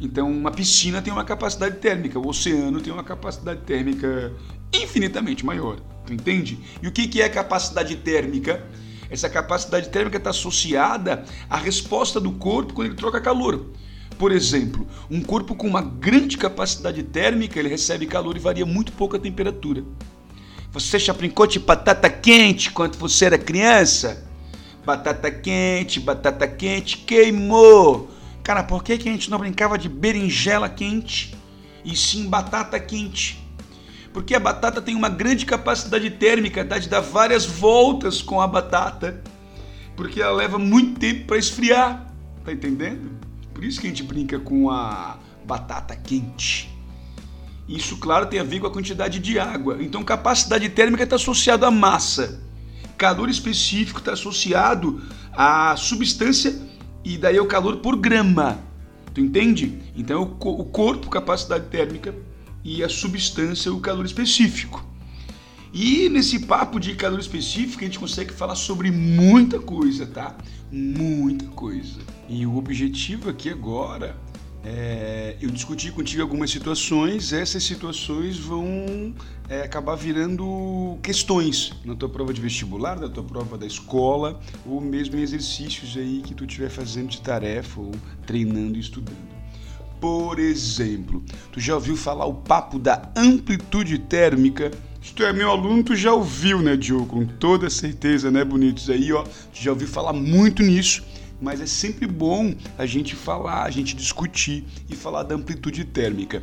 Então, 0.00 0.30
uma 0.30 0.50
piscina 0.50 1.02
tem 1.02 1.12
uma 1.12 1.24
capacidade 1.24 1.76
térmica, 1.76 2.18
o 2.18 2.26
oceano 2.26 2.80
tem 2.80 2.92
uma 2.92 3.04
capacidade 3.04 3.60
térmica 3.60 4.32
infinitamente 4.72 5.44
maior. 5.44 5.78
Tu 6.06 6.14
entende? 6.14 6.58
E 6.82 6.88
o 6.88 6.92
que 6.92 7.20
é 7.20 7.28
capacidade 7.28 7.94
térmica? 7.96 8.64
Essa 9.10 9.28
capacidade 9.28 9.90
térmica 9.90 10.16
está 10.16 10.30
associada 10.30 11.24
à 11.50 11.56
resposta 11.56 12.18
do 12.18 12.32
corpo 12.32 12.72
quando 12.72 12.88
ele 12.88 12.96
troca 12.96 13.20
calor. 13.20 13.66
Por 14.16 14.32
exemplo, 14.32 14.86
um 15.10 15.20
corpo 15.20 15.54
com 15.54 15.66
uma 15.66 15.82
grande 15.82 16.38
capacidade 16.38 17.02
térmica, 17.02 17.58
ele 17.58 17.68
recebe 17.68 18.06
calor 18.06 18.36
e 18.36 18.40
varia 18.40 18.64
muito 18.64 18.92
pouco 18.92 19.16
a 19.16 19.18
temperatura. 19.18 19.84
Você 20.72 20.98
já 20.98 21.12
brincou 21.12 21.46
de 21.46 21.58
batata 21.58 22.08
quente 22.08 22.70
quando 22.70 22.96
você 22.96 23.26
era 23.26 23.38
criança? 23.38 24.24
Batata 24.84 25.30
quente, 25.30 25.98
batata 25.98 26.46
quente, 26.46 26.98
queimou. 26.98 28.08
Cara, 28.50 28.64
por 28.64 28.82
que, 28.82 28.98
que 28.98 29.08
a 29.08 29.12
gente 29.12 29.30
não 29.30 29.38
brincava 29.38 29.78
de 29.78 29.88
berinjela 29.88 30.68
quente 30.68 31.36
e 31.84 31.94
sim 31.94 32.28
batata 32.28 32.80
quente? 32.80 33.40
Porque 34.12 34.34
a 34.34 34.40
batata 34.40 34.82
tem 34.82 34.96
uma 34.96 35.08
grande 35.08 35.46
capacidade 35.46 36.10
térmica, 36.10 36.64
tá? 36.64 36.76
De 36.76 36.88
dar 36.88 36.98
várias 36.98 37.46
voltas 37.46 38.20
com 38.20 38.40
a 38.40 38.48
batata. 38.48 39.22
Porque 39.94 40.20
ela 40.20 40.32
leva 40.32 40.58
muito 40.58 40.98
tempo 40.98 41.26
para 41.26 41.38
esfriar. 41.38 42.12
Tá 42.44 42.52
entendendo? 42.52 43.12
Por 43.54 43.62
isso 43.62 43.80
que 43.80 43.86
a 43.86 43.90
gente 43.90 44.02
brinca 44.02 44.36
com 44.40 44.68
a 44.68 45.16
batata 45.46 45.94
quente. 45.94 46.76
Isso, 47.68 47.98
claro, 47.98 48.26
tem 48.26 48.40
a 48.40 48.42
ver 48.42 48.58
com 48.58 48.66
a 48.66 48.72
quantidade 48.72 49.20
de 49.20 49.38
água. 49.38 49.76
Então, 49.80 50.02
capacidade 50.02 50.68
térmica 50.70 51.04
está 51.04 51.14
associada 51.14 51.68
à 51.68 51.70
massa. 51.70 52.42
Calor 52.98 53.30
específico 53.30 54.00
está 54.00 54.14
associado 54.14 55.00
à 55.32 55.76
substância 55.76 56.68
e 57.04 57.16
daí 57.16 57.36
é 57.36 57.42
o 57.42 57.46
calor 57.46 57.78
por 57.78 57.96
grama. 57.96 58.58
Tu 59.12 59.20
entende? 59.20 59.78
Então, 59.96 60.22
o 60.22 60.64
corpo, 60.64 61.10
capacidade 61.10 61.66
térmica 61.66 62.14
e 62.62 62.82
a 62.84 62.88
substância, 62.88 63.72
o 63.72 63.80
calor 63.80 64.04
específico. 64.04 64.84
E 65.72 66.08
nesse 66.08 66.40
papo 66.40 66.80
de 66.80 66.94
calor 66.94 67.20
específico, 67.20 67.82
a 67.82 67.84
gente 67.84 67.98
consegue 67.98 68.32
falar 68.32 68.56
sobre 68.56 68.90
muita 68.90 69.58
coisa, 69.58 70.06
tá? 70.06 70.36
Muita 70.70 71.46
coisa. 71.46 72.00
E 72.28 72.44
o 72.46 72.56
objetivo 72.56 73.30
aqui 73.30 73.48
agora 73.48 74.16
é, 74.62 75.36
eu 75.40 75.50
discuti 75.50 75.90
contigo 75.90 76.20
algumas 76.20 76.50
situações, 76.50 77.32
essas 77.32 77.62
situações 77.62 78.38
vão 78.38 79.14
é, 79.48 79.62
acabar 79.62 79.94
virando 79.94 80.98
questões 81.02 81.72
na 81.84 81.94
tua 81.94 82.08
prova 82.08 82.32
de 82.32 82.40
vestibular, 82.40 83.00
na 83.00 83.08
tua 83.08 83.24
prova 83.24 83.56
da 83.56 83.66
escola, 83.66 84.38
ou 84.66 84.80
mesmo 84.80 85.16
em 85.16 85.22
exercícios 85.22 85.96
aí 85.96 86.20
que 86.22 86.34
tu 86.34 86.44
estiver 86.44 86.68
fazendo 86.68 87.08
de 87.08 87.22
tarefa 87.22 87.80
ou 87.80 87.92
treinando 88.26 88.76
e 88.76 88.80
estudando. 88.80 89.40
Por 89.98 90.38
exemplo, 90.38 91.22
tu 91.52 91.60
já 91.60 91.74
ouviu 91.74 91.96
falar 91.96 92.26
o 92.26 92.34
papo 92.34 92.78
da 92.78 93.10
amplitude 93.16 93.98
térmica? 93.98 94.70
Se 95.02 95.14
tu 95.14 95.22
é 95.22 95.32
meu 95.32 95.50
aluno, 95.50 95.82
tu 95.82 95.96
já 95.96 96.12
ouviu, 96.12 96.60
né, 96.60 96.76
Diogo? 96.76 97.06
Com 97.06 97.26
toda 97.26 97.70
certeza, 97.70 98.30
né, 98.30 98.44
bonitos? 98.44 98.88
Aí, 98.90 99.12
ó, 99.12 99.22
tu 99.22 99.62
já 99.62 99.70
ouviu 99.70 99.88
falar 99.88 100.12
muito 100.12 100.62
nisso 100.62 101.02
mas 101.40 101.60
é 101.60 101.66
sempre 101.66 102.06
bom 102.06 102.54
a 102.76 102.86
gente 102.86 103.14
falar, 103.14 103.64
a 103.64 103.70
gente 103.70 103.94
discutir 103.96 104.64
e 104.88 104.94
falar 104.94 105.22
da 105.22 105.34
amplitude 105.34 105.84
térmica. 105.84 106.42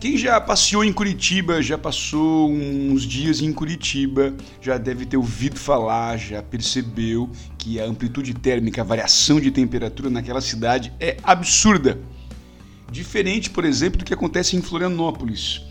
Quem 0.00 0.16
já 0.16 0.40
passeou 0.40 0.84
em 0.84 0.92
Curitiba, 0.92 1.60
já 1.60 1.76
passou 1.76 2.48
uns 2.48 3.02
dias 3.02 3.40
em 3.40 3.52
Curitiba, 3.52 4.32
já 4.60 4.78
deve 4.78 5.04
ter 5.04 5.16
ouvido 5.16 5.58
falar, 5.58 6.16
já 6.16 6.40
percebeu 6.40 7.28
que 7.58 7.80
a 7.80 7.84
amplitude 7.84 8.32
térmica, 8.32 8.80
a 8.80 8.84
variação 8.84 9.40
de 9.40 9.50
temperatura 9.50 10.08
naquela 10.08 10.40
cidade 10.40 10.92
é 11.00 11.16
absurda. 11.24 11.98
Diferente, 12.92 13.50
por 13.50 13.64
exemplo, 13.64 13.98
do 13.98 14.04
que 14.04 14.14
acontece 14.14 14.56
em 14.56 14.62
Florianópolis. 14.62 15.62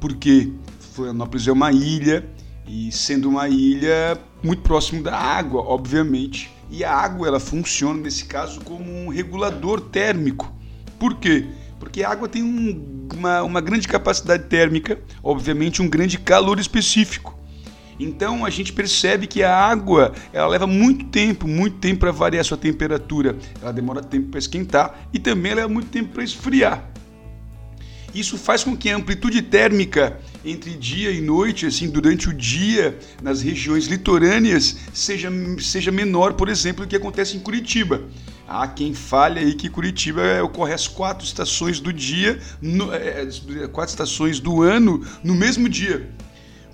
Porque 0.00 0.52
Florianópolis 0.94 1.48
é 1.48 1.52
uma 1.52 1.72
ilha 1.72 2.24
e 2.68 2.92
sendo 2.92 3.28
uma 3.28 3.48
ilha 3.48 4.16
muito 4.44 4.62
próximo 4.62 5.02
da 5.02 5.16
água, 5.16 5.60
obviamente, 5.60 6.50
e 6.72 6.82
a 6.82 6.90
água 6.90 7.28
ela 7.28 7.38
funciona 7.38 8.00
nesse 8.00 8.24
caso 8.24 8.62
como 8.62 8.90
um 8.90 9.08
regulador 9.08 9.78
térmico. 9.78 10.50
Por 10.98 11.16
quê? 11.16 11.44
Porque 11.78 12.02
a 12.02 12.10
água 12.10 12.26
tem 12.26 12.42
um, 12.42 13.06
uma, 13.14 13.42
uma 13.42 13.60
grande 13.60 13.86
capacidade 13.86 14.44
térmica, 14.44 14.98
obviamente 15.22 15.82
um 15.82 15.88
grande 15.88 16.18
calor 16.18 16.58
específico. 16.58 17.38
Então 18.00 18.42
a 18.42 18.48
gente 18.48 18.72
percebe 18.72 19.26
que 19.26 19.42
a 19.42 19.54
água 19.54 20.14
ela 20.32 20.48
leva 20.48 20.66
muito 20.66 21.04
tempo, 21.06 21.46
muito 21.46 21.76
tempo 21.76 22.00
para 22.00 22.10
variar 22.10 22.42
sua 22.42 22.56
temperatura. 22.56 23.36
Ela 23.60 23.72
demora 23.72 24.02
tempo 24.02 24.30
para 24.30 24.38
esquentar 24.38 25.08
e 25.12 25.18
também 25.18 25.52
leva 25.54 25.68
muito 25.68 25.90
tempo 25.90 26.14
para 26.14 26.24
esfriar. 26.24 26.91
Isso 28.14 28.36
faz 28.36 28.62
com 28.62 28.76
que 28.76 28.90
a 28.90 28.96
amplitude 28.96 29.40
térmica 29.40 30.18
entre 30.44 30.72
dia 30.72 31.10
e 31.10 31.20
noite, 31.20 31.66
assim, 31.66 31.88
durante 31.88 32.28
o 32.28 32.32
dia, 32.32 32.98
nas 33.22 33.40
regiões 33.40 33.86
litorâneas, 33.86 34.76
seja, 34.92 35.30
seja 35.58 35.90
menor, 35.90 36.34
por 36.34 36.48
exemplo, 36.48 36.84
do 36.84 36.88
que 36.88 36.96
acontece 36.96 37.36
em 37.36 37.40
Curitiba. 37.40 38.02
Há 38.46 38.68
quem 38.68 38.92
fale 38.92 39.38
aí 39.38 39.54
que 39.54 39.70
Curitiba 39.70 40.42
ocorre 40.42 40.74
as 40.74 40.86
quatro 40.86 41.24
estações 41.24 41.80
do 41.80 41.92
dia, 41.92 42.38
no, 42.60 42.92
é, 42.92 43.26
quatro 43.72 43.92
estações 43.92 44.40
do 44.40 44.62
ano 44.62 45.02
no 45.24 45.34
mesmo 45.34 45.68
dia. 45.68 46.10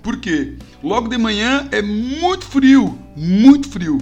Por 0.03 0.17
quê? 0.17 0.55
Logo 0.83 1.07
de 1.07 1.17
manhã 1.17 1.67
é 1.71 1.81
muito 1.81 2.45
frio, 2.45 2.97
muito 3.15 3.69
frio. 3.69 3.97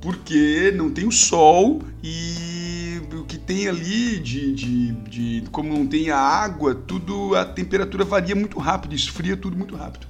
Porque 0.00 0.72
não 0.76 0.90
tem 0.90 1.06
o 1.06 1.12
sol 1.12 1.82
e 2.02 2.75
que 3.26 3.38
tem 3.38 3.68
ali 3.68 4.18
de, 4.18 4.52
de, 4.52 4.92
de 4.92 5.44
como 5.50 5.72
não 5.72 5.86
tem 5.86 6.10
a 6.10 6.18
água, 6.18 6.74
tudo 6.74 7.34
a 7.34 7.44
temperatura 7.44 8.04
varia 8.04 8.34
muito 8.34 8.58
rápido, 8.58 8.94
esfria 8.94 9.36
tudo 9.36 9.56
muito 9.56 9.74
rápido. 9.74 10.06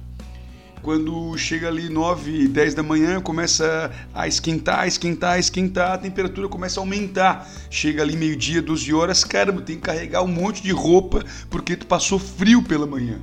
Quando 0.81 1.35
chega 1.37 1.67
ali 1.67 1.89
9, 1.89 2.47
10 2.47 2.73
da 2.73 2.83
manhã, 2.83 3.19
começa 3.19 3.91
a 4.13 4.27
esquentar, 4.27 4.87
esquentar, 4.87 5.37
esquentar, 5.37 5.93
a 5.93 5.97
temperatura 5.97 6.47
começa 6.47 6.79
a 6.79 6.81
aumentar. 6.81 7.49
Chega 7.69 8.03
ali 8.03 8.15
meio-dia, 8.15 8.61
12 8.61 8.93
horas, 8.93 9.23
caramba, 9.23 9.61
tem 9.61 9.75
que 9.75 9.81
carregar 9.81 10.21
um 10.21 10.27
monte 10.27 10.61
de 10.63 10.71
roupa 10.71 11.25
porque 11.49 11.75
tu 11.75 11.85
passou 11.87 12.17
frio 12.19 12.61
pela 12.61 12.85
manhã. 12.85 13.19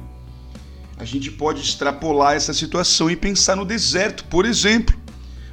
A 0.96 1.04
gente 1.04 1.30
pode 1.30 1.60
extrapolar 1.60 2.34
essa 2.34 2.52
situação 2.52 3.10
e 3.10 3.16
pensar 3.16 3.56
no 3.56 3.64
deserto, 3.64 4.24
por 4.26 4.44
exemplo. 4.44 5.03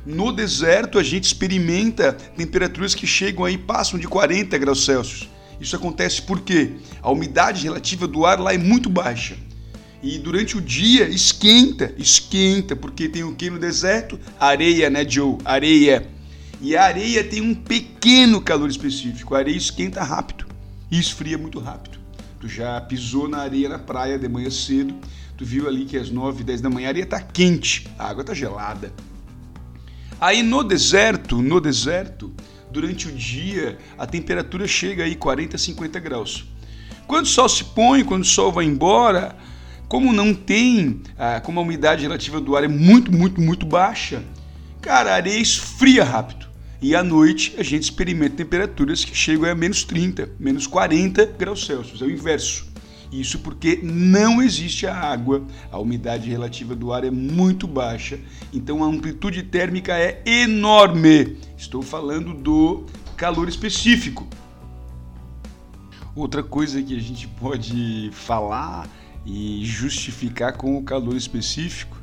No 0.06 0.32
deserto 0.32 0.98
a 0.98 1.04
gente 1.04 1.26
experimenta 1.26 2.14
temperaturas 2.14 2.96
que 2.96 3.06
chegam 3.06 3.46
aí 3.46 3.58
passam 3.58 4.00
de 4.00 4.08
40 4.08 4.58
graus 4.58 4.84
Celsius. 4.84 5.30
Isso 5.60 5.76
acontece 5.76 6.24
porque 6.24 6.72
a 7.04 7.12
umidade 7.12 7.64
relativa 7.64 8.08
do 8.08 8.26
ar 8.26 8.40
lá 8.40 8.54
é 8.54 8.58
muito 8.58 8.90
baixa. 8.90 9.38
E 10.02 10.18
durante 10.18 10.58
o 10.58 10.62
dia 10.62 11.08
esquenta, 11.08 11.94
esquenta, 11.96 12.76
porque 12.76 13.08
tem 13.08 13.24
o 13.24 13.36
que 13.36 13.52
no 13.52 13.60
deserto? 13.60 14.20
Areia, 14.40 14.90
né, 14.90 15.08
Joe? 15.08 15.38
Areia. 15.46 16.08
E 16.60 16.76
a 16.76 16.84
areia 16.84 17.24
tem 17.24 17.42
um 17.42 17.54
pequeno 17.54 18.42
calor 18.42 18.70
específico. 18.70 19.36
A 19.36 19.40
areia 19.40 19.56
esquenta 19.56 20.02
rápido 20.02 20.48
e 20.90 21.00
esfria 21.00 21.38
muito 21.38 21.60
rápido. 21.60 22.00
Tu 22.40 22.48
já 22.48 22.82
pisou 22.82 23.28
na 23.28 23.38
areia 23.38 23.70
na 23.70 23.78
praia 23.78 24.18
de 24.18 24.28
manhã 24.28 24.50
cedo, 24.50 24.96
tu 25.38 25.46
viu 25.46 25.68
ali 25.68 25.86
que 25.86 25.96
às 25.96 26.10
9, 26.10 26.44
10 26.44 26.62
da 26.62 26.72
manhã 26.72 26.88
a 26.88 26.90
areia 26.90 27.06
tá 27.06 27.22
quente, 27.22 27.88
a 28.00 28.10
água 28.10 28.24
tá 28.24 28.34
gelada. 28.34 28.92
Aí 30.22 30.44
no 30.44 30.64
deserto, 30.64 31.42
no 31.42 31.60
deserto, 31.60 32.32
durante 32.70 33.08
o 33.08 33.12
dia, 33.12 33.80
a 33.98 34.06
temperatura 34.06 34.68
chega 34.68 35.04
aí 35.04 35.16
40, 35.16 35.58
50 35.58 36.00
graus. 36.00 36.46
Quando 37.08 37.26
o 37.26 37.28
sol 37.28 37.50
se 37.50 37.64
põe, 37.64 38.04
quando 38.04 38.22
o 38.22 38.26
sol 38.26 38.52
vai 38.52 38.66
embora, 38.66 39.36
como 39.88 40.14
não 40.14 40.32
tem, 40.32 41.02
ah, 41.18 41.42
como 41.42 41.60
a 41.60 41.64
umidade 41.64 42.04
relativa 42.04 42.40
do 42.40 42.56
ar 42.56 42.64
é 42.64 42.68
muito, 42.68 43.12
muito, 43.12 43.42
muito 43.42 43.66
baixa, 43.66 44.24
cara, 44.80 45.10
a 45.10 45.16
areia 45.16 45.40
esfria 45.40 46.04
rápido. 46.04 46.46
E 46.80 46.96
à 46.96 47.04
noite 47.04 47.56
a 47.58 47.64
gente 47.64 47.82
experimenta 47.82 48.36
temperaturas 48.36 49.04
que 49.04 49.16
chegam 49.16 49.50
a 49.50 49.56
menos 49.56 49.84
30, 49.84 50.30
menos 50.40 50.68
40 50.68 51.26
graus 51.36 51.66
Celsius, 51.66 52.00
é 52.00 52.06
o 52.06 52.12
inverso. 52.12 52.71
Isso 53.12 53.40
porque 53.40 53.80
não 53.84 54.42
existe 54.42 54.88
a 54.88 54.96
água, 54.96 55.46
a 55.70 55.78
umidade 55.78 56.30
relativa 56.30 56.74
do 56.74 56.94
ar 56.94 57.04
é 57.04 57.12
muito 57.12 57.68
baixa, 57.68 58.18
então 58.54 58.84
a 58.84 58.88
amplitude 58.88 59.44
térmica 59.44 59.98
é 59.98 60.22
enorme. 60.26 61.38
Estou 61.58 61.82
falando 61.82 62.34
do 62.34 62.86
calor 63.18 63.50
específico. 63.50 64.26
Outra 66.16 66.42
coisa 66.42 66.82
que 66.82 66.96
a 66.96 67.02
gente 67.02 67.28
pode 67.28 68.10
falar 68.14 68.88
e 69.26 69.64
justificar 69.66 70.54
com 70.54 70.78
o 70.78 70.84
calor 70.84 71.16
específico. 71.16 71.98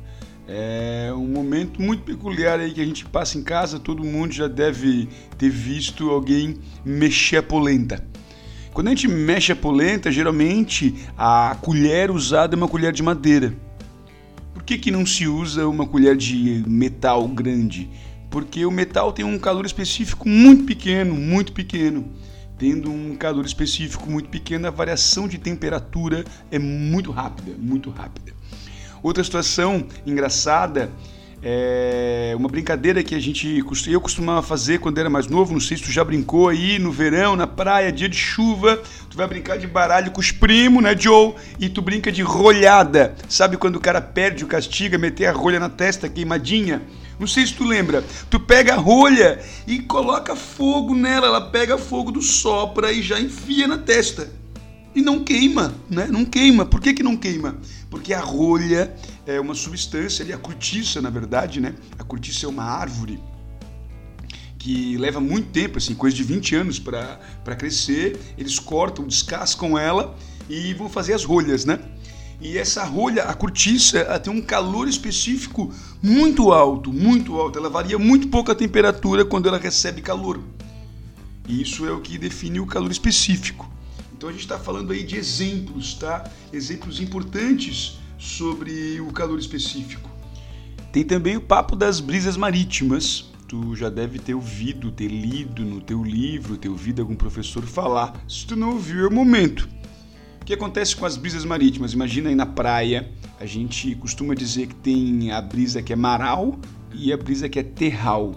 É 0.47 1.11
um 1.13 1.27
momento 1.27 1.81
muito 1.81 2.03
peculiar 2.03 2.59
aí 2.59 2.71
que 2.71 2.81
a 2.81 2.85
gente 2.85 3.05
passa 3.05 3.37
em 3.37 3.43
casa, 3.43 3.79
todo 3.79 4.03
mundo 4.03 4.33
já 4.33 4.47
deve 4.47 5.07
ter 5.37 5.49
visto 5.49 6.09
alguém 6.09 6.57
mexer 6.83 7.37
a 7.37 7.43
polenta. 7.43 8.03
Quando 8.73 8.87
a 8.87 8.89
gente 8.91 9.07
mexe 9.07 9.51
a 9.51 9.55
polenta, 9.55 10.11
geralmente 10.11 10.95
a 11.17 11.57
colher 11.61 12.11
usada 12.11 12.55
é 12.55 12.57
uma 12.57 12.67
colher 12.67 12.93
de 12.93 13.03
madeira. 13.03 13.53
Por 14.53 14.63
que, 14.63 14.77
que 14.77 14.91
não 14.91 15.05
se 15.05 15.27
usa 15.27 15.67
uma 15.67 15.85
colher 15.85 16.15
de 16.15 16.63
metal 16.67 17.27
grande? 17.27 17.89
Porque 18.29 18.65
o 18.65 18.71
metal 18.71 19.11
tem 19.11 19.25
um 19.25 19.39
calor 19.39 19.65
específico 19.65 20.29
muito 20.29 20.63
pequeno, 20.63 21.15
muito 21.15 21.51
pequeno 21.51 22.11
tendo 22.59 22.91
um 22.91 23.15
calor 23.15 23.45
específico 23.45 24.11
muito 24.11 24.27
pequeno, 24.27 24.67
a 24.67 24.69
variação 24.69 25.29
de 25.29 25.37
temperatura 25.37 26.25
é 26.51 26.59
muito 26.59 27.09
rápida, 27.09 27.55
muito 27.57 27.89
rápida. 27.89 28.33
Outra 29.01 29.23
situação 29.23 29.87
engraçada 30.05 30.91
é 31.41 32.33
uma 32.37 32.49
brincadeira 32.49 33.01
que 33.01 33.15
a 33.15 33.19
gente 33.19 33.63
eu 33.87 34.01
costumava 34.01 34.41
fazer 34.41 34.79
quando 34.79 34.97
era 34.97 35.09
mais 35.09 35.27
novo, 35.27 35.53
não 35.53 35.59
sei 35.59 35.77
se 35.77 35.83
tu 35.83 35.91
já 35.91 36.03
brincou 36.03 36.49
aí 36.49 36.77
no 36.77 36.91
verão, 36.91 37.35
na 37.35 37.47
praia, 37.47 37.91
dia 37.91 38.09
de 38.09 38.17
chuva, 38.17 38.81
tu 39.09 39.15
vai 39.15 39.27
brincar 39.27 39.57
de 39.57 39.65
baralho 39.65 40.11
com 40.11 40.19
os 40.19 40.31
primos, 40.31 40.83
né, 40.83 40.95
Joe? 40.97 41.33
E 41.59 41.69
tu 41.69 41.81
brinca 41.81 42.11
de 42.11 42.21
rolhada. 42.21 43.15
Sabe 43.29 43.57
quando 43.57 43.77
o 43.77 43.79
cara 43.79 44.01
perde 44.01 44.43
o 44.43 44.47
castigo, 44.47 44.95
é 44.95 44.97
meter 44.97 45.27
a 45.27 45.31
rolha 45.31 45.59
na 45.59 45.69
testa 45.69 46.09
queimadinha? 46.09 46.81
Não 47.19 47.27
sei 47.27 47.45
se 47.45 47.53
tu 47.53 47.65
lembra. 47.65 48.03
Tu 48.29 48.39
pega 48.39 48.73
a 48.73 48.77
rolha 48.77 49.39
e 49.67 49.79
coloca 49.79 50.35
fogo 50.35 50.95
nela. 50.95 51.27
Ela 51.27 51.41
pega 51.41 51.77
fogo 51.77 52.11
do 52.11 52.21
sopra 52.21 52.93
e 52.93 53.01
já 53.01 53.19
enfia 53.19 53.67
na 53.67 53.77
testa. 53.77 54.31
E 54.95 55.01
não 55.01 55.23
queima, 55.23 55.73
né? 55.89 56.07
Não 56.09 56.23
queima. 56.23 56.65
Por 56.65 56.79
que, 56.79 56.93
que 56.93 57.03
não 57.03 57.17
queima? 57.17 57.57
Porque 57.89 58.13
a 58.13 58.21
rolha 58.21 58.95
é 59.29 59.39
uma 59.39 59.53
substância 59.53 60.23
ali, 60.23 60.33
a 60.33 60.37
cortiça, 60.39 60.99
na 60.99 61.11
verdade, 61.11 61.61
né? 61.61 61.75
A 61.99 62.03
cortiça 62.03 62.47
é 62.47 62.49
uma 62.49 62.63
árvore 62.63 63.19
que 64.57 64.97
leva 64.97 65.21
muito 65.21 65.51
tempo, 65.51 65.77
assim, 65.77 65.93
coisa 65.93 66.15
de 66.15 66.23
20 66.23 66.55
anos 66.55 66.79
para 66.79 67.55
crescer. 67.55 68.19
Eles 68.35 68.57
cortam, 68.57 69.05
descascam 69.05 69.77
ela 69.77 70.17
e 70.49 70.73
vão 70.73 70.89
fazer 70.89 71.13
as 71.13 71.23
rolhas, 71.23 71.63
né? 71.63 71.79
E 72.41 72.57
essa 72.57 72.83
rolha, 72.83 73.25
a 73.25 73.35
cortiça, 73.35 73.99
ela 73.99 74.19
tem 74.19 74.33
um 74.33 74.41
calor 74.41 74.87
específico 74.87 75.71
muito 76.01 76.51
alto, 76.51 76.91
muito 76.91 77.35
alto. 77.35 77.59
Ela 77.59 77.69
varia 77.69 77.99
muito 77.99 78.29
pouco 78.29 78.51
a 78.51 78.55
temperatura 78.55 79.23
quando 79.23 79.47
ela 79.47 79.59
recebe 79.59 80.01
calor. 80.01 80.41
E 81.47 81.61
isso 81.61 81.85
é 81.85 81.91
o 81.91 82.01
que 82.01 82.17
define 82.17 82.59
o 82.59 82.65
calor 82.65 82.89
específico. 82.89 83.71
Então 84.11 84.27
a 84.27 84.31
gente 84.31 84.41
está 84.41 84.57
falando 84.57 84.91
aí 84.91 85.03
de 85.03 85.17
exemplos, 85.17 85.93
tá? 85.93 86.27
Exemplos 86.51 86.99
importantes 86.99 87.98
sobre 88.19 89.01
o 89.01 89.11
calor 89.11 89.39
específico. 89.39 90.09
Tem 90.91 91.03
também 91.03 91.37
o 91.37 91.41
papo 91.41 91.75
das 91.75 91.99
brisas 91.99 92.37
marítimas. 92.37 93.31
Tu 93.47 93.75
já 93.75 93.89
deve 93.89 94.19
ter 94.19 94.35
ouvido, 94.35 94.91
ter 94.91 95.07
lido 95.07 95.63
no 95.65 95.81
teu 95.81 96.03
livro, 96.03 96.57
ter 96.57 96.69
ouvido 96.69 97.01
algum 97.01 97.15
professor 97.15 97.63
falar. 97.63 98.13
Se 98.27 98.45
tu 98.45 98.55
não 98.55 98.73
ouviu, 98.73 99.05
é 99.05 99.07
o 99.07 99.11
momento 99.11 99.67
que 100.49 100.53
acontece 100.55 100.95
com 100.95 101.05
as 101.05 101.15
brisas 101.15 101.45
marítimas? 101.45 101.93
Imagina 101.93 102.29
aí 102.29 102.33
na 102.33 102.47
praia, 102.47 103.07
a 103.39 103.45
gente 103.45 103.93
costuma 103.93 104.33
dizer 104.33 104.65
que 104.65 104.73
tem 104.73 105.31
a 105.31 105.39
brisa 105.39 105.79
que 105.79 105.93
é 105.93 105.95
maral 105.95 106.57
e 106.91 107.13
a 107.13 107.17
brisa 107.17 107.47
que 107.47 107.59
é 107.59 107.63
terral. 107.63 108.33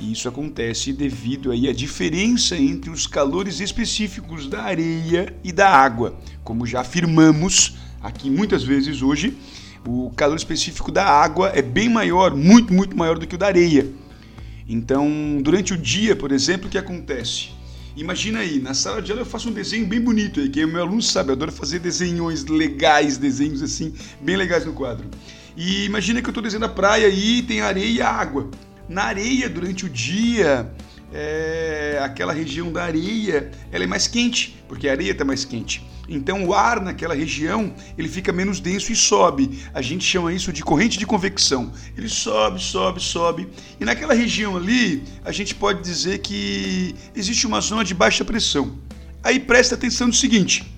E 0.00 0.12
isso 0.12 0.28
acontece 0.28 0.92
devido 0.92 1.50
aí 1.50 1.68
à 1.68 1.72
diferença 1.72 2.56
entre 2.56 2.90
os 2.90 3.08
calores 3.08 3.58
específicos 3.58 4.46
da 4.46 4.62
areia 4.62 5.36
e 5.42 5.50
da 5.50 5.68
água. 5.68 6.16
Como 6.44 6.64
já 6.64 6.82
afirmamos 6.82 7.76
aqui 8.02 8.30
muitas 8.30 8.62
vezes 8.62 9.02
hoje, 9.02 9.36
o 9.86 10.10
calor 10.16 10.36
específico 10.36 10.90
da 10.90 11.04
água 11.04 11.50
é 11.54 11.62
bem 11.62 11.88
maior, 11.88 12.34
muito, 12.34 12.72
muito 12.72 12.96
maior 12.96 13.18
do 13.18 13.26
que 13.26 13.34
o 13.34 13.38
da 13.38 13.46
areia. 13.46 13.86
Então, 14.68 15.40
durante 15.40 15.72
o 15.72 15.78
dia, 15.78 16.14
por 16.14 16.30
exemplo, 16.30 16.66
o 16.66 16.70
que 16.70 16.76
acontece? 16.76 17.50
Imagina 17.96 18.40
aí, 18.40 18.60
na 18.60 18.74
sala 18.74 19.02
de 19.02 19.10
aula 19.10 19.22
eu 19.22 19.26
faço 19.26 19.48
um 19.48 19.52
desenho 19.52 19.86
bem 19.86 20.00
bonito 20.00 20.38
aí, 20.40 20.48
que 20.48 20.64
o 20.64 20.68
meu 20.68 20.82
aluno 20.82 21.02
sabe, 21.02 21.30
eu 21.30 21.32
adoro 21.32 21.50
fazer 21.50 21.80
desenhos 21.80 22.44
legais, 22.44 23.18
desenhos 23.18 23.62
assim, 23.62 23.92
bem 24.20 24.36
legais 24.36 24.64
no 24.64 24.72
quadro. 24.72 25.08
E 25.56 25.84
imagina 25.84 26.20
que 26.20 26.28
eu 26.28 26.30
estou 26.30 26.42
desenhando 26.42 26.66
a 26.66 26.68
praia 26.68 27.08
e 27.08 27.42
tem 27.42 27.60
areia 27.60 27.86
e 27.86 28.00
água. 28.00 28.48
Na 28.88 29.04
areia, 29.04 29.48
durante 29.48 29.84
o 29.84 29.88
dia, 29.88 30.70
é, 31.12 32.00
aquela 32.02 32.32
região 32.32 32.70
da 32.72 32.84
areia 32.84 33.50
ela 33.72 33.84
é 33.84 33.86
mais 33.86 34.06
quente, 34.06 34.62
porque 34.68 34.88
a 34.88 34.92
areia 34.92 35.12
está 35.12 35.24
mais 35.24 35.44
quente. 35.44 35.86
Então 36.08 36.46
o 36.46 36.54
ar 36.54 36.80
naquela 36.80 37.14
região 37.14 37.74
ele 37.96 38.08
fica 38.08 38.32
menos 38.32 38.60
denso 38.60 38.90
e 38.90 38.96
sobe. 38.96 39.58
A 39.74 39.82
gente 39.82 40.04
chama 40.04 40.32
isso 40.32 40.52
de 40.52 40.62
corrente 40.62 40.98
de 40.98 41.04
convecção. 41.06 41.70
Ele 41.96 42.08
sobe, 42.08 42.62
sobe, 42.62 43.02
sobe. 43.02 43.48
E 43.78 43.84
naquela 43.84 44.14
região 44.14 44.56
ali 44.56 45.04
a 45.24 45.30
gente 45.30 45.54
pode 45.54 45.82
dizer 45.82 46.18
que 46.18 46.94
existe 47.14 47.46
uma 47.46 47.60
zona 47.60 47.84
de 47.84 47.94
baixa 47.94 48.24
pressão. 48.24 48.78
Aí 49.22 49.38
presta 49.38 49.74
atenção 49.74 50.06
no 50.06 50.14
seguinte: 50.14 50.72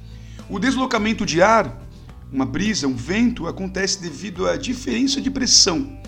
o 0.49 0.59
deslocamento 0.59 1.25
de 1.25 1.41
ar, 1.41 1.81
uma 2.33 2.45
brisa, 2.45 2.89
um 2.89 2.95
vento, 2.95 3.47
acontece 3.47 4.01
devido 4.03 4.49
à 4.49 4.57
diferença 4.57 5.21
de 5.21 5.31
pressão. 5.31 6.00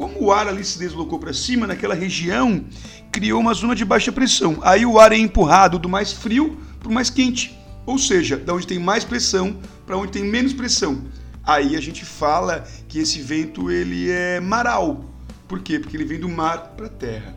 Como 0.00 0.18
o 0.18 0.32
ar 0.32 0.48
ali 0.48 0.64
se 0.64 0.78
deslocou 0.78 1.18
para 1.18 1.34
cima 1.34 1.66
naquela 1.66 1.94
região, 1.94 2.64
criou 3.12 3.38
uma 3.38 3.52
zona 3.52 3.74
de 3.74 3.84
baixa 3.84 4.10
pressão. 4.10 4.56
Aí 4.62 4.86
o 4.86 4.98
ar 4.98 5.12
é 5.12 5.18
empurrado 5.18 5.78
do 5.78 5.90
mais 5.90 6.10
frio 6.10 6.58
para 6.78 6.88
o 6.88 6.90
mais 6.90 7.10
quente. 7.10 7.54
Ou 7.84 7.98
seja, 7.98 8.38
da 8.38 8.54
onde 8.54 8.66
tem 8.66 8.78
mais 8.78 9.04
pressão 9.04 9.60
para 9.84 9.98
onde 9.98 10.12
tem 10.12 10.24
menos 10.24 10.54
pressão. 10.54 11.02
Aí 11.44 11.76
a 11.76 11.80
gente 11.82 12.02
fala 12.02 12.66
que 12.88 12.98
esse 12.98 13.20
vento 13.20 13.70
ele 13.70 14.10
é 14.10 14.40
maral. 14.40 15.04
Por 15.46 15.60
quê? 15.60 15.78
Porque 15.78 15.98
ele 15.98 16.06
vem 16.06 16.18
do 16.18 16.30
mar 16.30 16.68
para 16.78 16.86
a 16.86 16.88
terra. 16.88 17.36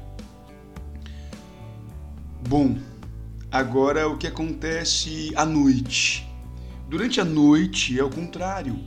Bom, 2.47 2.77
agora 3.51 4.07
o 4.07 4.17
que 4.17 4.25
acontece 4.25 5.33
à 5.35 5.45
noite? 5.45 6.25
Durante 6.87 7.19
a 7.19 7.25
noite 7.25 7.99
é 7.99 8.03
o 8.05 8.09
contrário. 8.09 8.79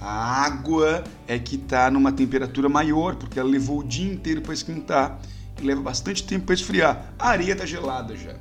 A 0.00 0.44
água 0.44 1.04
é 1.28 1.38
que 1.38 1.56
está 1.56 1.90
numa 1.90 2.10
temperatura 2.10 2.68
maior, 2.68 3.16
porque 3.16 3.38
ela 3.38 3.48
levou 3.48 3.80
o 3.80 3.84
dia 3.84 4.10
inteiro 4.10 4.40
para 4.40 4.54
esquentar 4.54 5.20
e 5.60 5.64
leva 5.64 5.82
bastante 5.82 6.24
tempo 6.24 6.46
para 6.46 6.54
esfriar. 6.54 7.12
A 7.18 7.28
areia 7.28 7.52
está 7.52 7.66
gelada 7.66 8.16
já. 8.16 8.34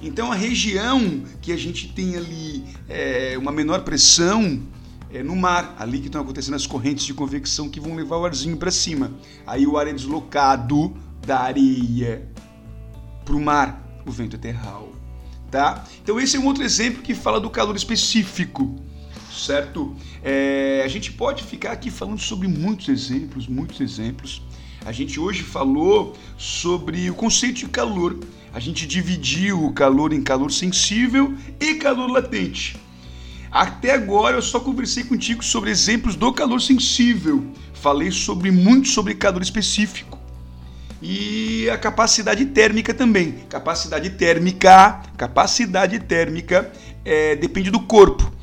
Então 0.00 0.30
a 0.30 0.34
região 0.34 1.22
que 1.40 1.50
a 1.50 1.56
gente 1.56 1.88
tem 1.92 2.16
ali 2.16 2.64
é, 2.88 3.36
uma 3.38 3.50
menor 3.50 3.80
pressão 3.82 4.62
é 5.10 5.22
no 5.22 5.34
mar, 5.34 5.76
ali 5.78 6.00
que 6.00 6.06
estão 6.06 6.20
acontecendo 6.20 6.54
as 6.54 6.66
correntes 6.66 7.04
de 7.06 7.14
convecção 7.14 7.68
que 7.68 7.80
vão 7.80 7.94
levar 7.94 8.18
o 8.18 8.24
arzinho 8.24 8.56
para 8.56 8.70
cima. 8.70 9.12
Aí 9.46 9.66
o 9.66 9.78
ar 9.78 9.86
é 9.86 9.92
deslocado 9.92 10.94
da 11.24 11.40
areia 11.40 12.28
para 13.24 13.34
o 13.34 13.40
mar, 13.40 13.82
o 14.04 14.10
vento 14.10 14.36
é 14.36 14.38
terral. 14.38 14.92
Tá? 15.50 15.84
Então 16.02 16.20
esse 16.20 16.36
é 16.36 16.40
um 16.40 16.46
outro 16.46 16.64
exemplo 16.64 17.00
que 17.00 17.14
fala 17.14 17.40
do 17.40 17.48
calor 17.48 17.76
específico, 17.76 18.76
certo? 19.32 19.94
É, 20.24 20.80
a 20.82 20.88
gente 20.88 21.12
pode 21.12 21.44
ficar 21.44 21.72
aqui 21.72 21.90
falando 21.90 22.18
sobre 22.18 22.48
muitos 22.48 22.88
exemplos, 22.88 23.46
muitos 23.46 23.78
exemplos. 23.78 24.40
A 24.86 24.90
gente 24.90 25.20
hoje 25.20 25.42
falou 25.42 26.16
sobre 26.38 27.10
o 27.10 27.14
conceito 27.14 27.56
de 27.56 27.66
calor. 27.66 28.18
A 28.52 28.58
gente 28.58 28.86
dividiu 28.86 29.62
o 29.62 29.72
calor 29.74 30.14
em 30.14 30.22
calor 30.22 30.50
sensível 30.50 31.34
e 31.60 31.74
calor 31.74 32.10
latente. 32.10 32.76
Até 33.50 33.92
agora 33.92 34.36
eu 34.36 34.42
só 34.42 34.58
conversei 34.58 35.04
contigo 35.04 35.44
sobre 35.44 35.70
exemplos 35.70 36.16
do 36.16 36.32
calor 36.32 36.60
sensível. 36.60 37.44
Falei 37.74 38.10
sobre 38.10 38.50
muito 38.50 38.88
sobre 38.88 39.14
calor 39.14 39.42
específico. 39.42 40.18
E 41.02 41.68
a 41.68 41.76
capacidade 41.76 42.46
térmica 42.46 42.94
também. 42.94 43.32
Capacidade 43.50 44.08
térmica, 44.10 45.02
capacidade 45.18 45.98
térmica 45.98 46.72
é, 47.04 47.36
depende 47.36 47.70
do 47.70 47.80
corpo. 47.80 48.33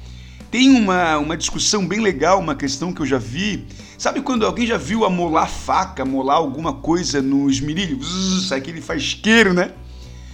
Tem 0.52 0.70
uma, 0.70 1.18
uma 1.18 1.38
discussão 1.38 1.88
bem 1.88 2.02
legal, 2.02 2.38
uma 2.38 2.54
questão 2.54 2.92
que 2.92 3.02
eu 3.02 3.06
já 3.06 3.18
vi. 3.18 3.66
Sabe 3.98 4.22
quando 4.22 4.46
alguém 4.46 4.68
já 4.68 4.78
viu 4.78 5.06
amolar 5.06 5.50
faca, 5.50 6.04
amolar 6.04 6.36
alguma 6.36 6.74
coisa 6.74 7.22
no 7.22 7.50
esmerilho? 7.50 8.04
sai 8.50 8.60
aquele 8.60 8.82
fasqueiro, 8.82 9.54
né? 9.54 9.72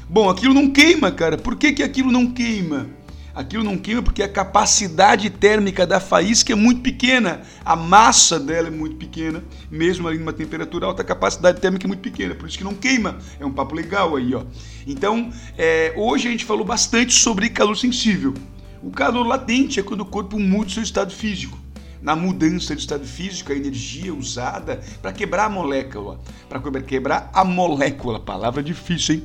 Bom, 0.09 0.27
aquilo 0.27 0.55
não 0.55 0.71
queima, 0.71 1.11
cara. 1.11 1.37
Por 1.37 1.55
que, 1.55 1.71
que 1.71 1.83
aquilo 1.83 2.11
não 2.11 2.25
queima? 2.25 2.87
Aquilo 3.35 3.63
não 3.63 3.77
queima 3.77 4.01
porque 4.01 4.23
a 4.23 4.27
capacidade 4.27 5.29
térmica 5.29 5.85
da 5.85 5.99
faísca 5.99 6.51
é 6.51 6.55
muito 6.55 6.81
pequena. 6.81 7.41
A 7.63 7.75
massa 7.75 8.39
dela 8.39 8.69
é 8.69 8.71
muito 8.71 8.95
pequena. 8.95 9.43
Mesmo 9.69 10.07
ali 10.07 10.17
numa 10.17 10.33
temperatura 10.33 10.87
alta, 10.87 11.03
a 11.03 11.05
capacidade 11.05 11.61
térmica 11.61 11.85
é 11.85 11.89
muito 11.89 12.01
pequena. 12.01 12.33
Por 12.33 12.49
isso 12.49 12.57
que 12.57 12.63
não 12.63 12.73
queima. 12.73 13.19
É 13.39 13.45
um 13.45 13.51
papo 13.51 13.75
legal 13.75 14.15
aí, 14.15 14.33
ó. 14.33 14.43
Então, 14.87 15.31
é, 15.55 15.93
hoje 15.95 16.27
a 16.27 16.31
gente 16.31 16.43
falou 16.43 16.65
bastante 16.65 17.13
sobre 17.13 17.51
calor 17.51 17.77
sensível. 17.77 18.33
O 18.81 18.91
calor 18.91 19.25
latente 19.25 19.79
é 19.79 19.83
quando 19.83 20.01
o 20.01 20.05
corpo 20.05 20.39
muda 20.39 20.67
o 20.67 20.71
seu 20.71 20.83
estado 20.83 21.11
físico. 21.11 21.57
Na 22.01 22.15
mudança 22.15 22.75
de 22.75 22.81
estado 22.81 23.05
físico, 23.05 23.51
a 23.51 23.55
energia 23.55 24.13
usada 24.13 24.81
para 25.01 25.11
quebrar 25.11 25.45
a 25.45 25.49
molécula. 25.49 26.19
Para 26.47 26.81
quebrar 26.81 27.29
a 27.33 27.43
molécula. 27.43 28.19
Palavra 28.19 28.61
difícil, 28.61 29.15
hein? 29.15 29.23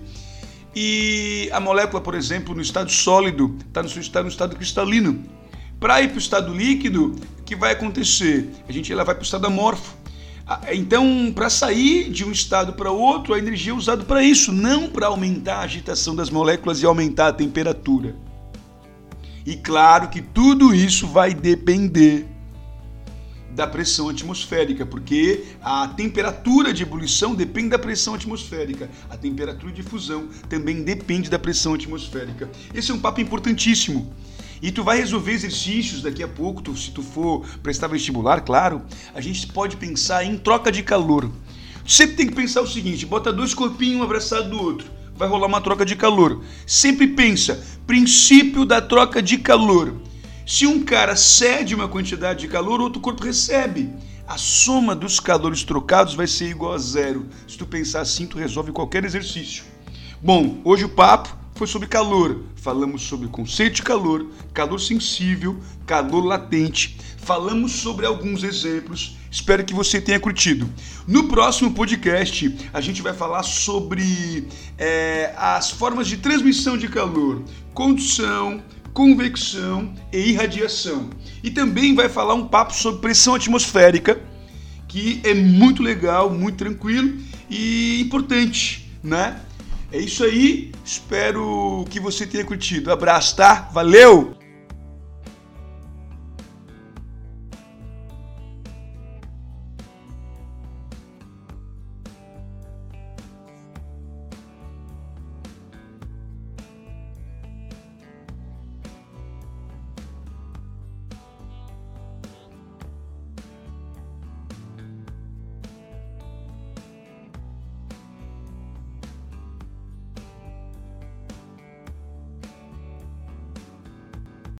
E 0.75 1.51
a 1.53 1.61
molécula, 1.61 2.01
por 2.01 2.15
exemplo, 2.15 2.55
no 2.55 2.63
estado 2.63 2.91
sólido, 2.91 3.57
está 3.67 3.83
no 3.83 3.89
seu 3.91 4.01
estado, 4.01 4.25
no 4.25 4.31
estado 4.31 4.57
cristalino. 4.57 5.23
Para 5.79 6.01
ir 6.01 6.09
para 6.09 6.17
o 6.17 6.21
estado 6.21 6.55
líquido, 6.55 7.15
o 7.39 7.43
que 7.43 7.55
vai 7.55 7.73
acontecer? 7.73 8.51
A 8.67 8.73
gente 8.73 8.91
ela 8.91 9.05
vai 9.05 9.15
para 9.15 9.23
o 9.23 9.25
estado 9.25 9.47
amorfo. 9.47 9.95
Ah, 10.47 10.61
então, 10.73 11.31
para 11.35 11.51
sair 11.51 12.11
de 12.11 12.25
um 12.25 12.33
estado 12.33 12.73
para 12.73 12.91
outro, 12.91 13.35
a 13.35 13.39
energia 13.39 13.73
é 13.73 13.75
usada 13.75 14.03
para 14.03 14.23
isso, 14.23 14.51
não 14.51 14.89
para 14.89 15.09
aumentar 15.09 15.57
a 15.57 15.63
agitação 15.63 16.17
das 16.17 16.31
moléculas 16.31 16.83
e 16.83 16.87
aumentar 16.87 17.29
a 17.29 17.33
temperatura. 17.33 18.17
E 19.45 19.57
claro 19.57 20.09
que 20.09 20.23
tudo 20.23 20.75
isso 20.75 21.07
vai 21.07 21.35
depender 21.35 22.27
da 23.55 23.67
pressão 23.67 24.09
atmosférica, 24.09 24.87
porque 24.87 25.45
a 25.61 25.89
temperatura 25.89 26.73
de 26.73 26.83
ebulição 26.83 27.35
depende 27.35 27.71
da 27.71 27.79
pressão 27.79 28.15
atmosférica, 28.15 28.89
a 29.11 29.17
temperatura 29.17 29.73
de 29.73 29.83
fusão 29.83 30.29
também 30.49 30.83
depende 30.83 31.29
da 31.29 31.39
pressão 31.39 31.75
atmosférica. 31.75 32.49
Esse 32.75 32.91
é 32.91 32.95
um 32.95 32.99
papo 32.99 33.21
importantíssimo. 33.21 34.13
E 34.63 34.71
tu 34.71 34.85
vai 34.85 34.99
resolver 34.99 35.33
exercícios 35.33 36.03
daqui 36.03 36.23
a 36.23 36.29
pouco, 36.29 36.63
tu, 36.63 36.77
se 36.77 36.93
tu 36.93 37.03
for 37.03 37.45
prestar 37.63 37.89
vestibular, 37.89 38.43
claro, 38.43 38.81
a 39.13 39.21
gente 39.21 39.49
pode 39.49 39.77
pensar 39.77 40.25
em 40.25 40.39
troca 40.39 40.71
de 40.71 40.85
calor. 40.85 41.29
Sempre 41.85 42.17
tem 42.17 42.27
que 42.29 42.35
pensar 42.35 42.61
o 42.61 42.67
seguinte: 42.67 43.05
bota 43.05 43.33
dois 43.33 43.53
corpinhos 43.53 44.01
um 44.01 44.05
abraçado 44.05 44.51
do 44.51 44.63
outro, 44.63 44.87
vai 45.17 45.29
rolar 45.29 45.47
uma 45.47 45.61
troca 45.61 45.85
de 45.85 45.97
calor. 45.97 46.43
Sempre 46.67 47.07
pensa, 47.09 47.65
princípio 47.87 48.65
da 48.65 48.81
troca 48.81 49.23
de 49.23 49.39
calor 49.39 49.95
se 50.45 50.67
um 50.67 50.83
cara 50.83 51.15
cede 51.15 51.75
uma 51.75 51.89
quantidade 51.89 52.41
de 52.41 52.49
calor, 52.49 52.81
outro 52.81 53.01
corpo 53.01 53.25
recebe. 53.25 53.91
A 54.27 54.37
soma 54.37 54.95
dos 54.95 55.21
calores 55.21 55.63
trocados 55.63 56.15
vai 56.15 56.27
ser 56.27 56.51
igual 56.51 56.73
a 56.75 56.79
zero. 56.79 57.27
Se 57.47 57.57
tu 57.57 57.65
pensar 57.65 58.01
assim, 58.01 58.27
tu 58.27 58.39
resolve 58.39 58.73
qualquer 58.73 59.05
exercício. 59.05 59.65
Bom, 60.21 60.61
hoje 60.65 60.85
o 60.85 60.89
papo 60.89 61.37
foi 61.55 61.67
sobre 61.67 61.87
calor. 61.87 62.43
Falamos 62.57 63.03
sobre 63.03 63.29
conceito 63.29 63.77
de 63.77 63.83
calor, 63.83 64.27
calor 64.53 64.81
sensível, 64.81 65.59
calor 65.87 66.25
latente. 66.25 66.99
Falamos 67.19 67.73
sobre 67.73 68.05
alguns 68.05 68.43
exemplos. 68.43 69.17
Espero 69.33 69.65
que 69.65 69.73
você 69.73 69.99
tenha 69.99 70.21
curtido. 70.21 70.69
No 71.09 71.27
próximo 71.27 71.73
podcast, 71.73 72.55
a 72.71 72.83
gente 72.83 73.01
vai 73.01 73.15
falar 73.15 73.43
sobre 73.43 74.47
é, 74.77 75.33
as 75.39 75.71
formas 75.71 76.07
de 76.07 76.19
transmissão 76.19 76.77
de 76.77 76.87
calor, 76.87 77.43
condução, 77.73 78.63
convecção 78.93 79.95
e 80.13 80.19
irradiação. 80.19 81.09
E 81.43 81.51
também 81.51 81.95
vai 81.95 82.11
falar 82.11 82.35
um 82.35 82.47
papo 82.47 82.75
sobre 82.75 83.01
pressão 83.01 83.35
atmosférica, 83.35 84.21
que 84.87 85.23
é 85.25 85.33
muito 85.33 85.83
legal, 85.83 86.29
muito 86.29 86.59
tranquilo 86.59 87.17
e 87.49 88.03
importante, 88.03 88.93
né? 89.03 89.41
É 89.91 89.99
isso 89.99 90.23
aí, 90.25 90.73
espero 90.85 91.87
que 91.89 91.99
você 91.99 92.27
tenha 92.27 92.45
curtido. 92.45 92.93
Abraço, 92.93 93.35
tá? 93.35 93.71
Valeu! 93.73 94.42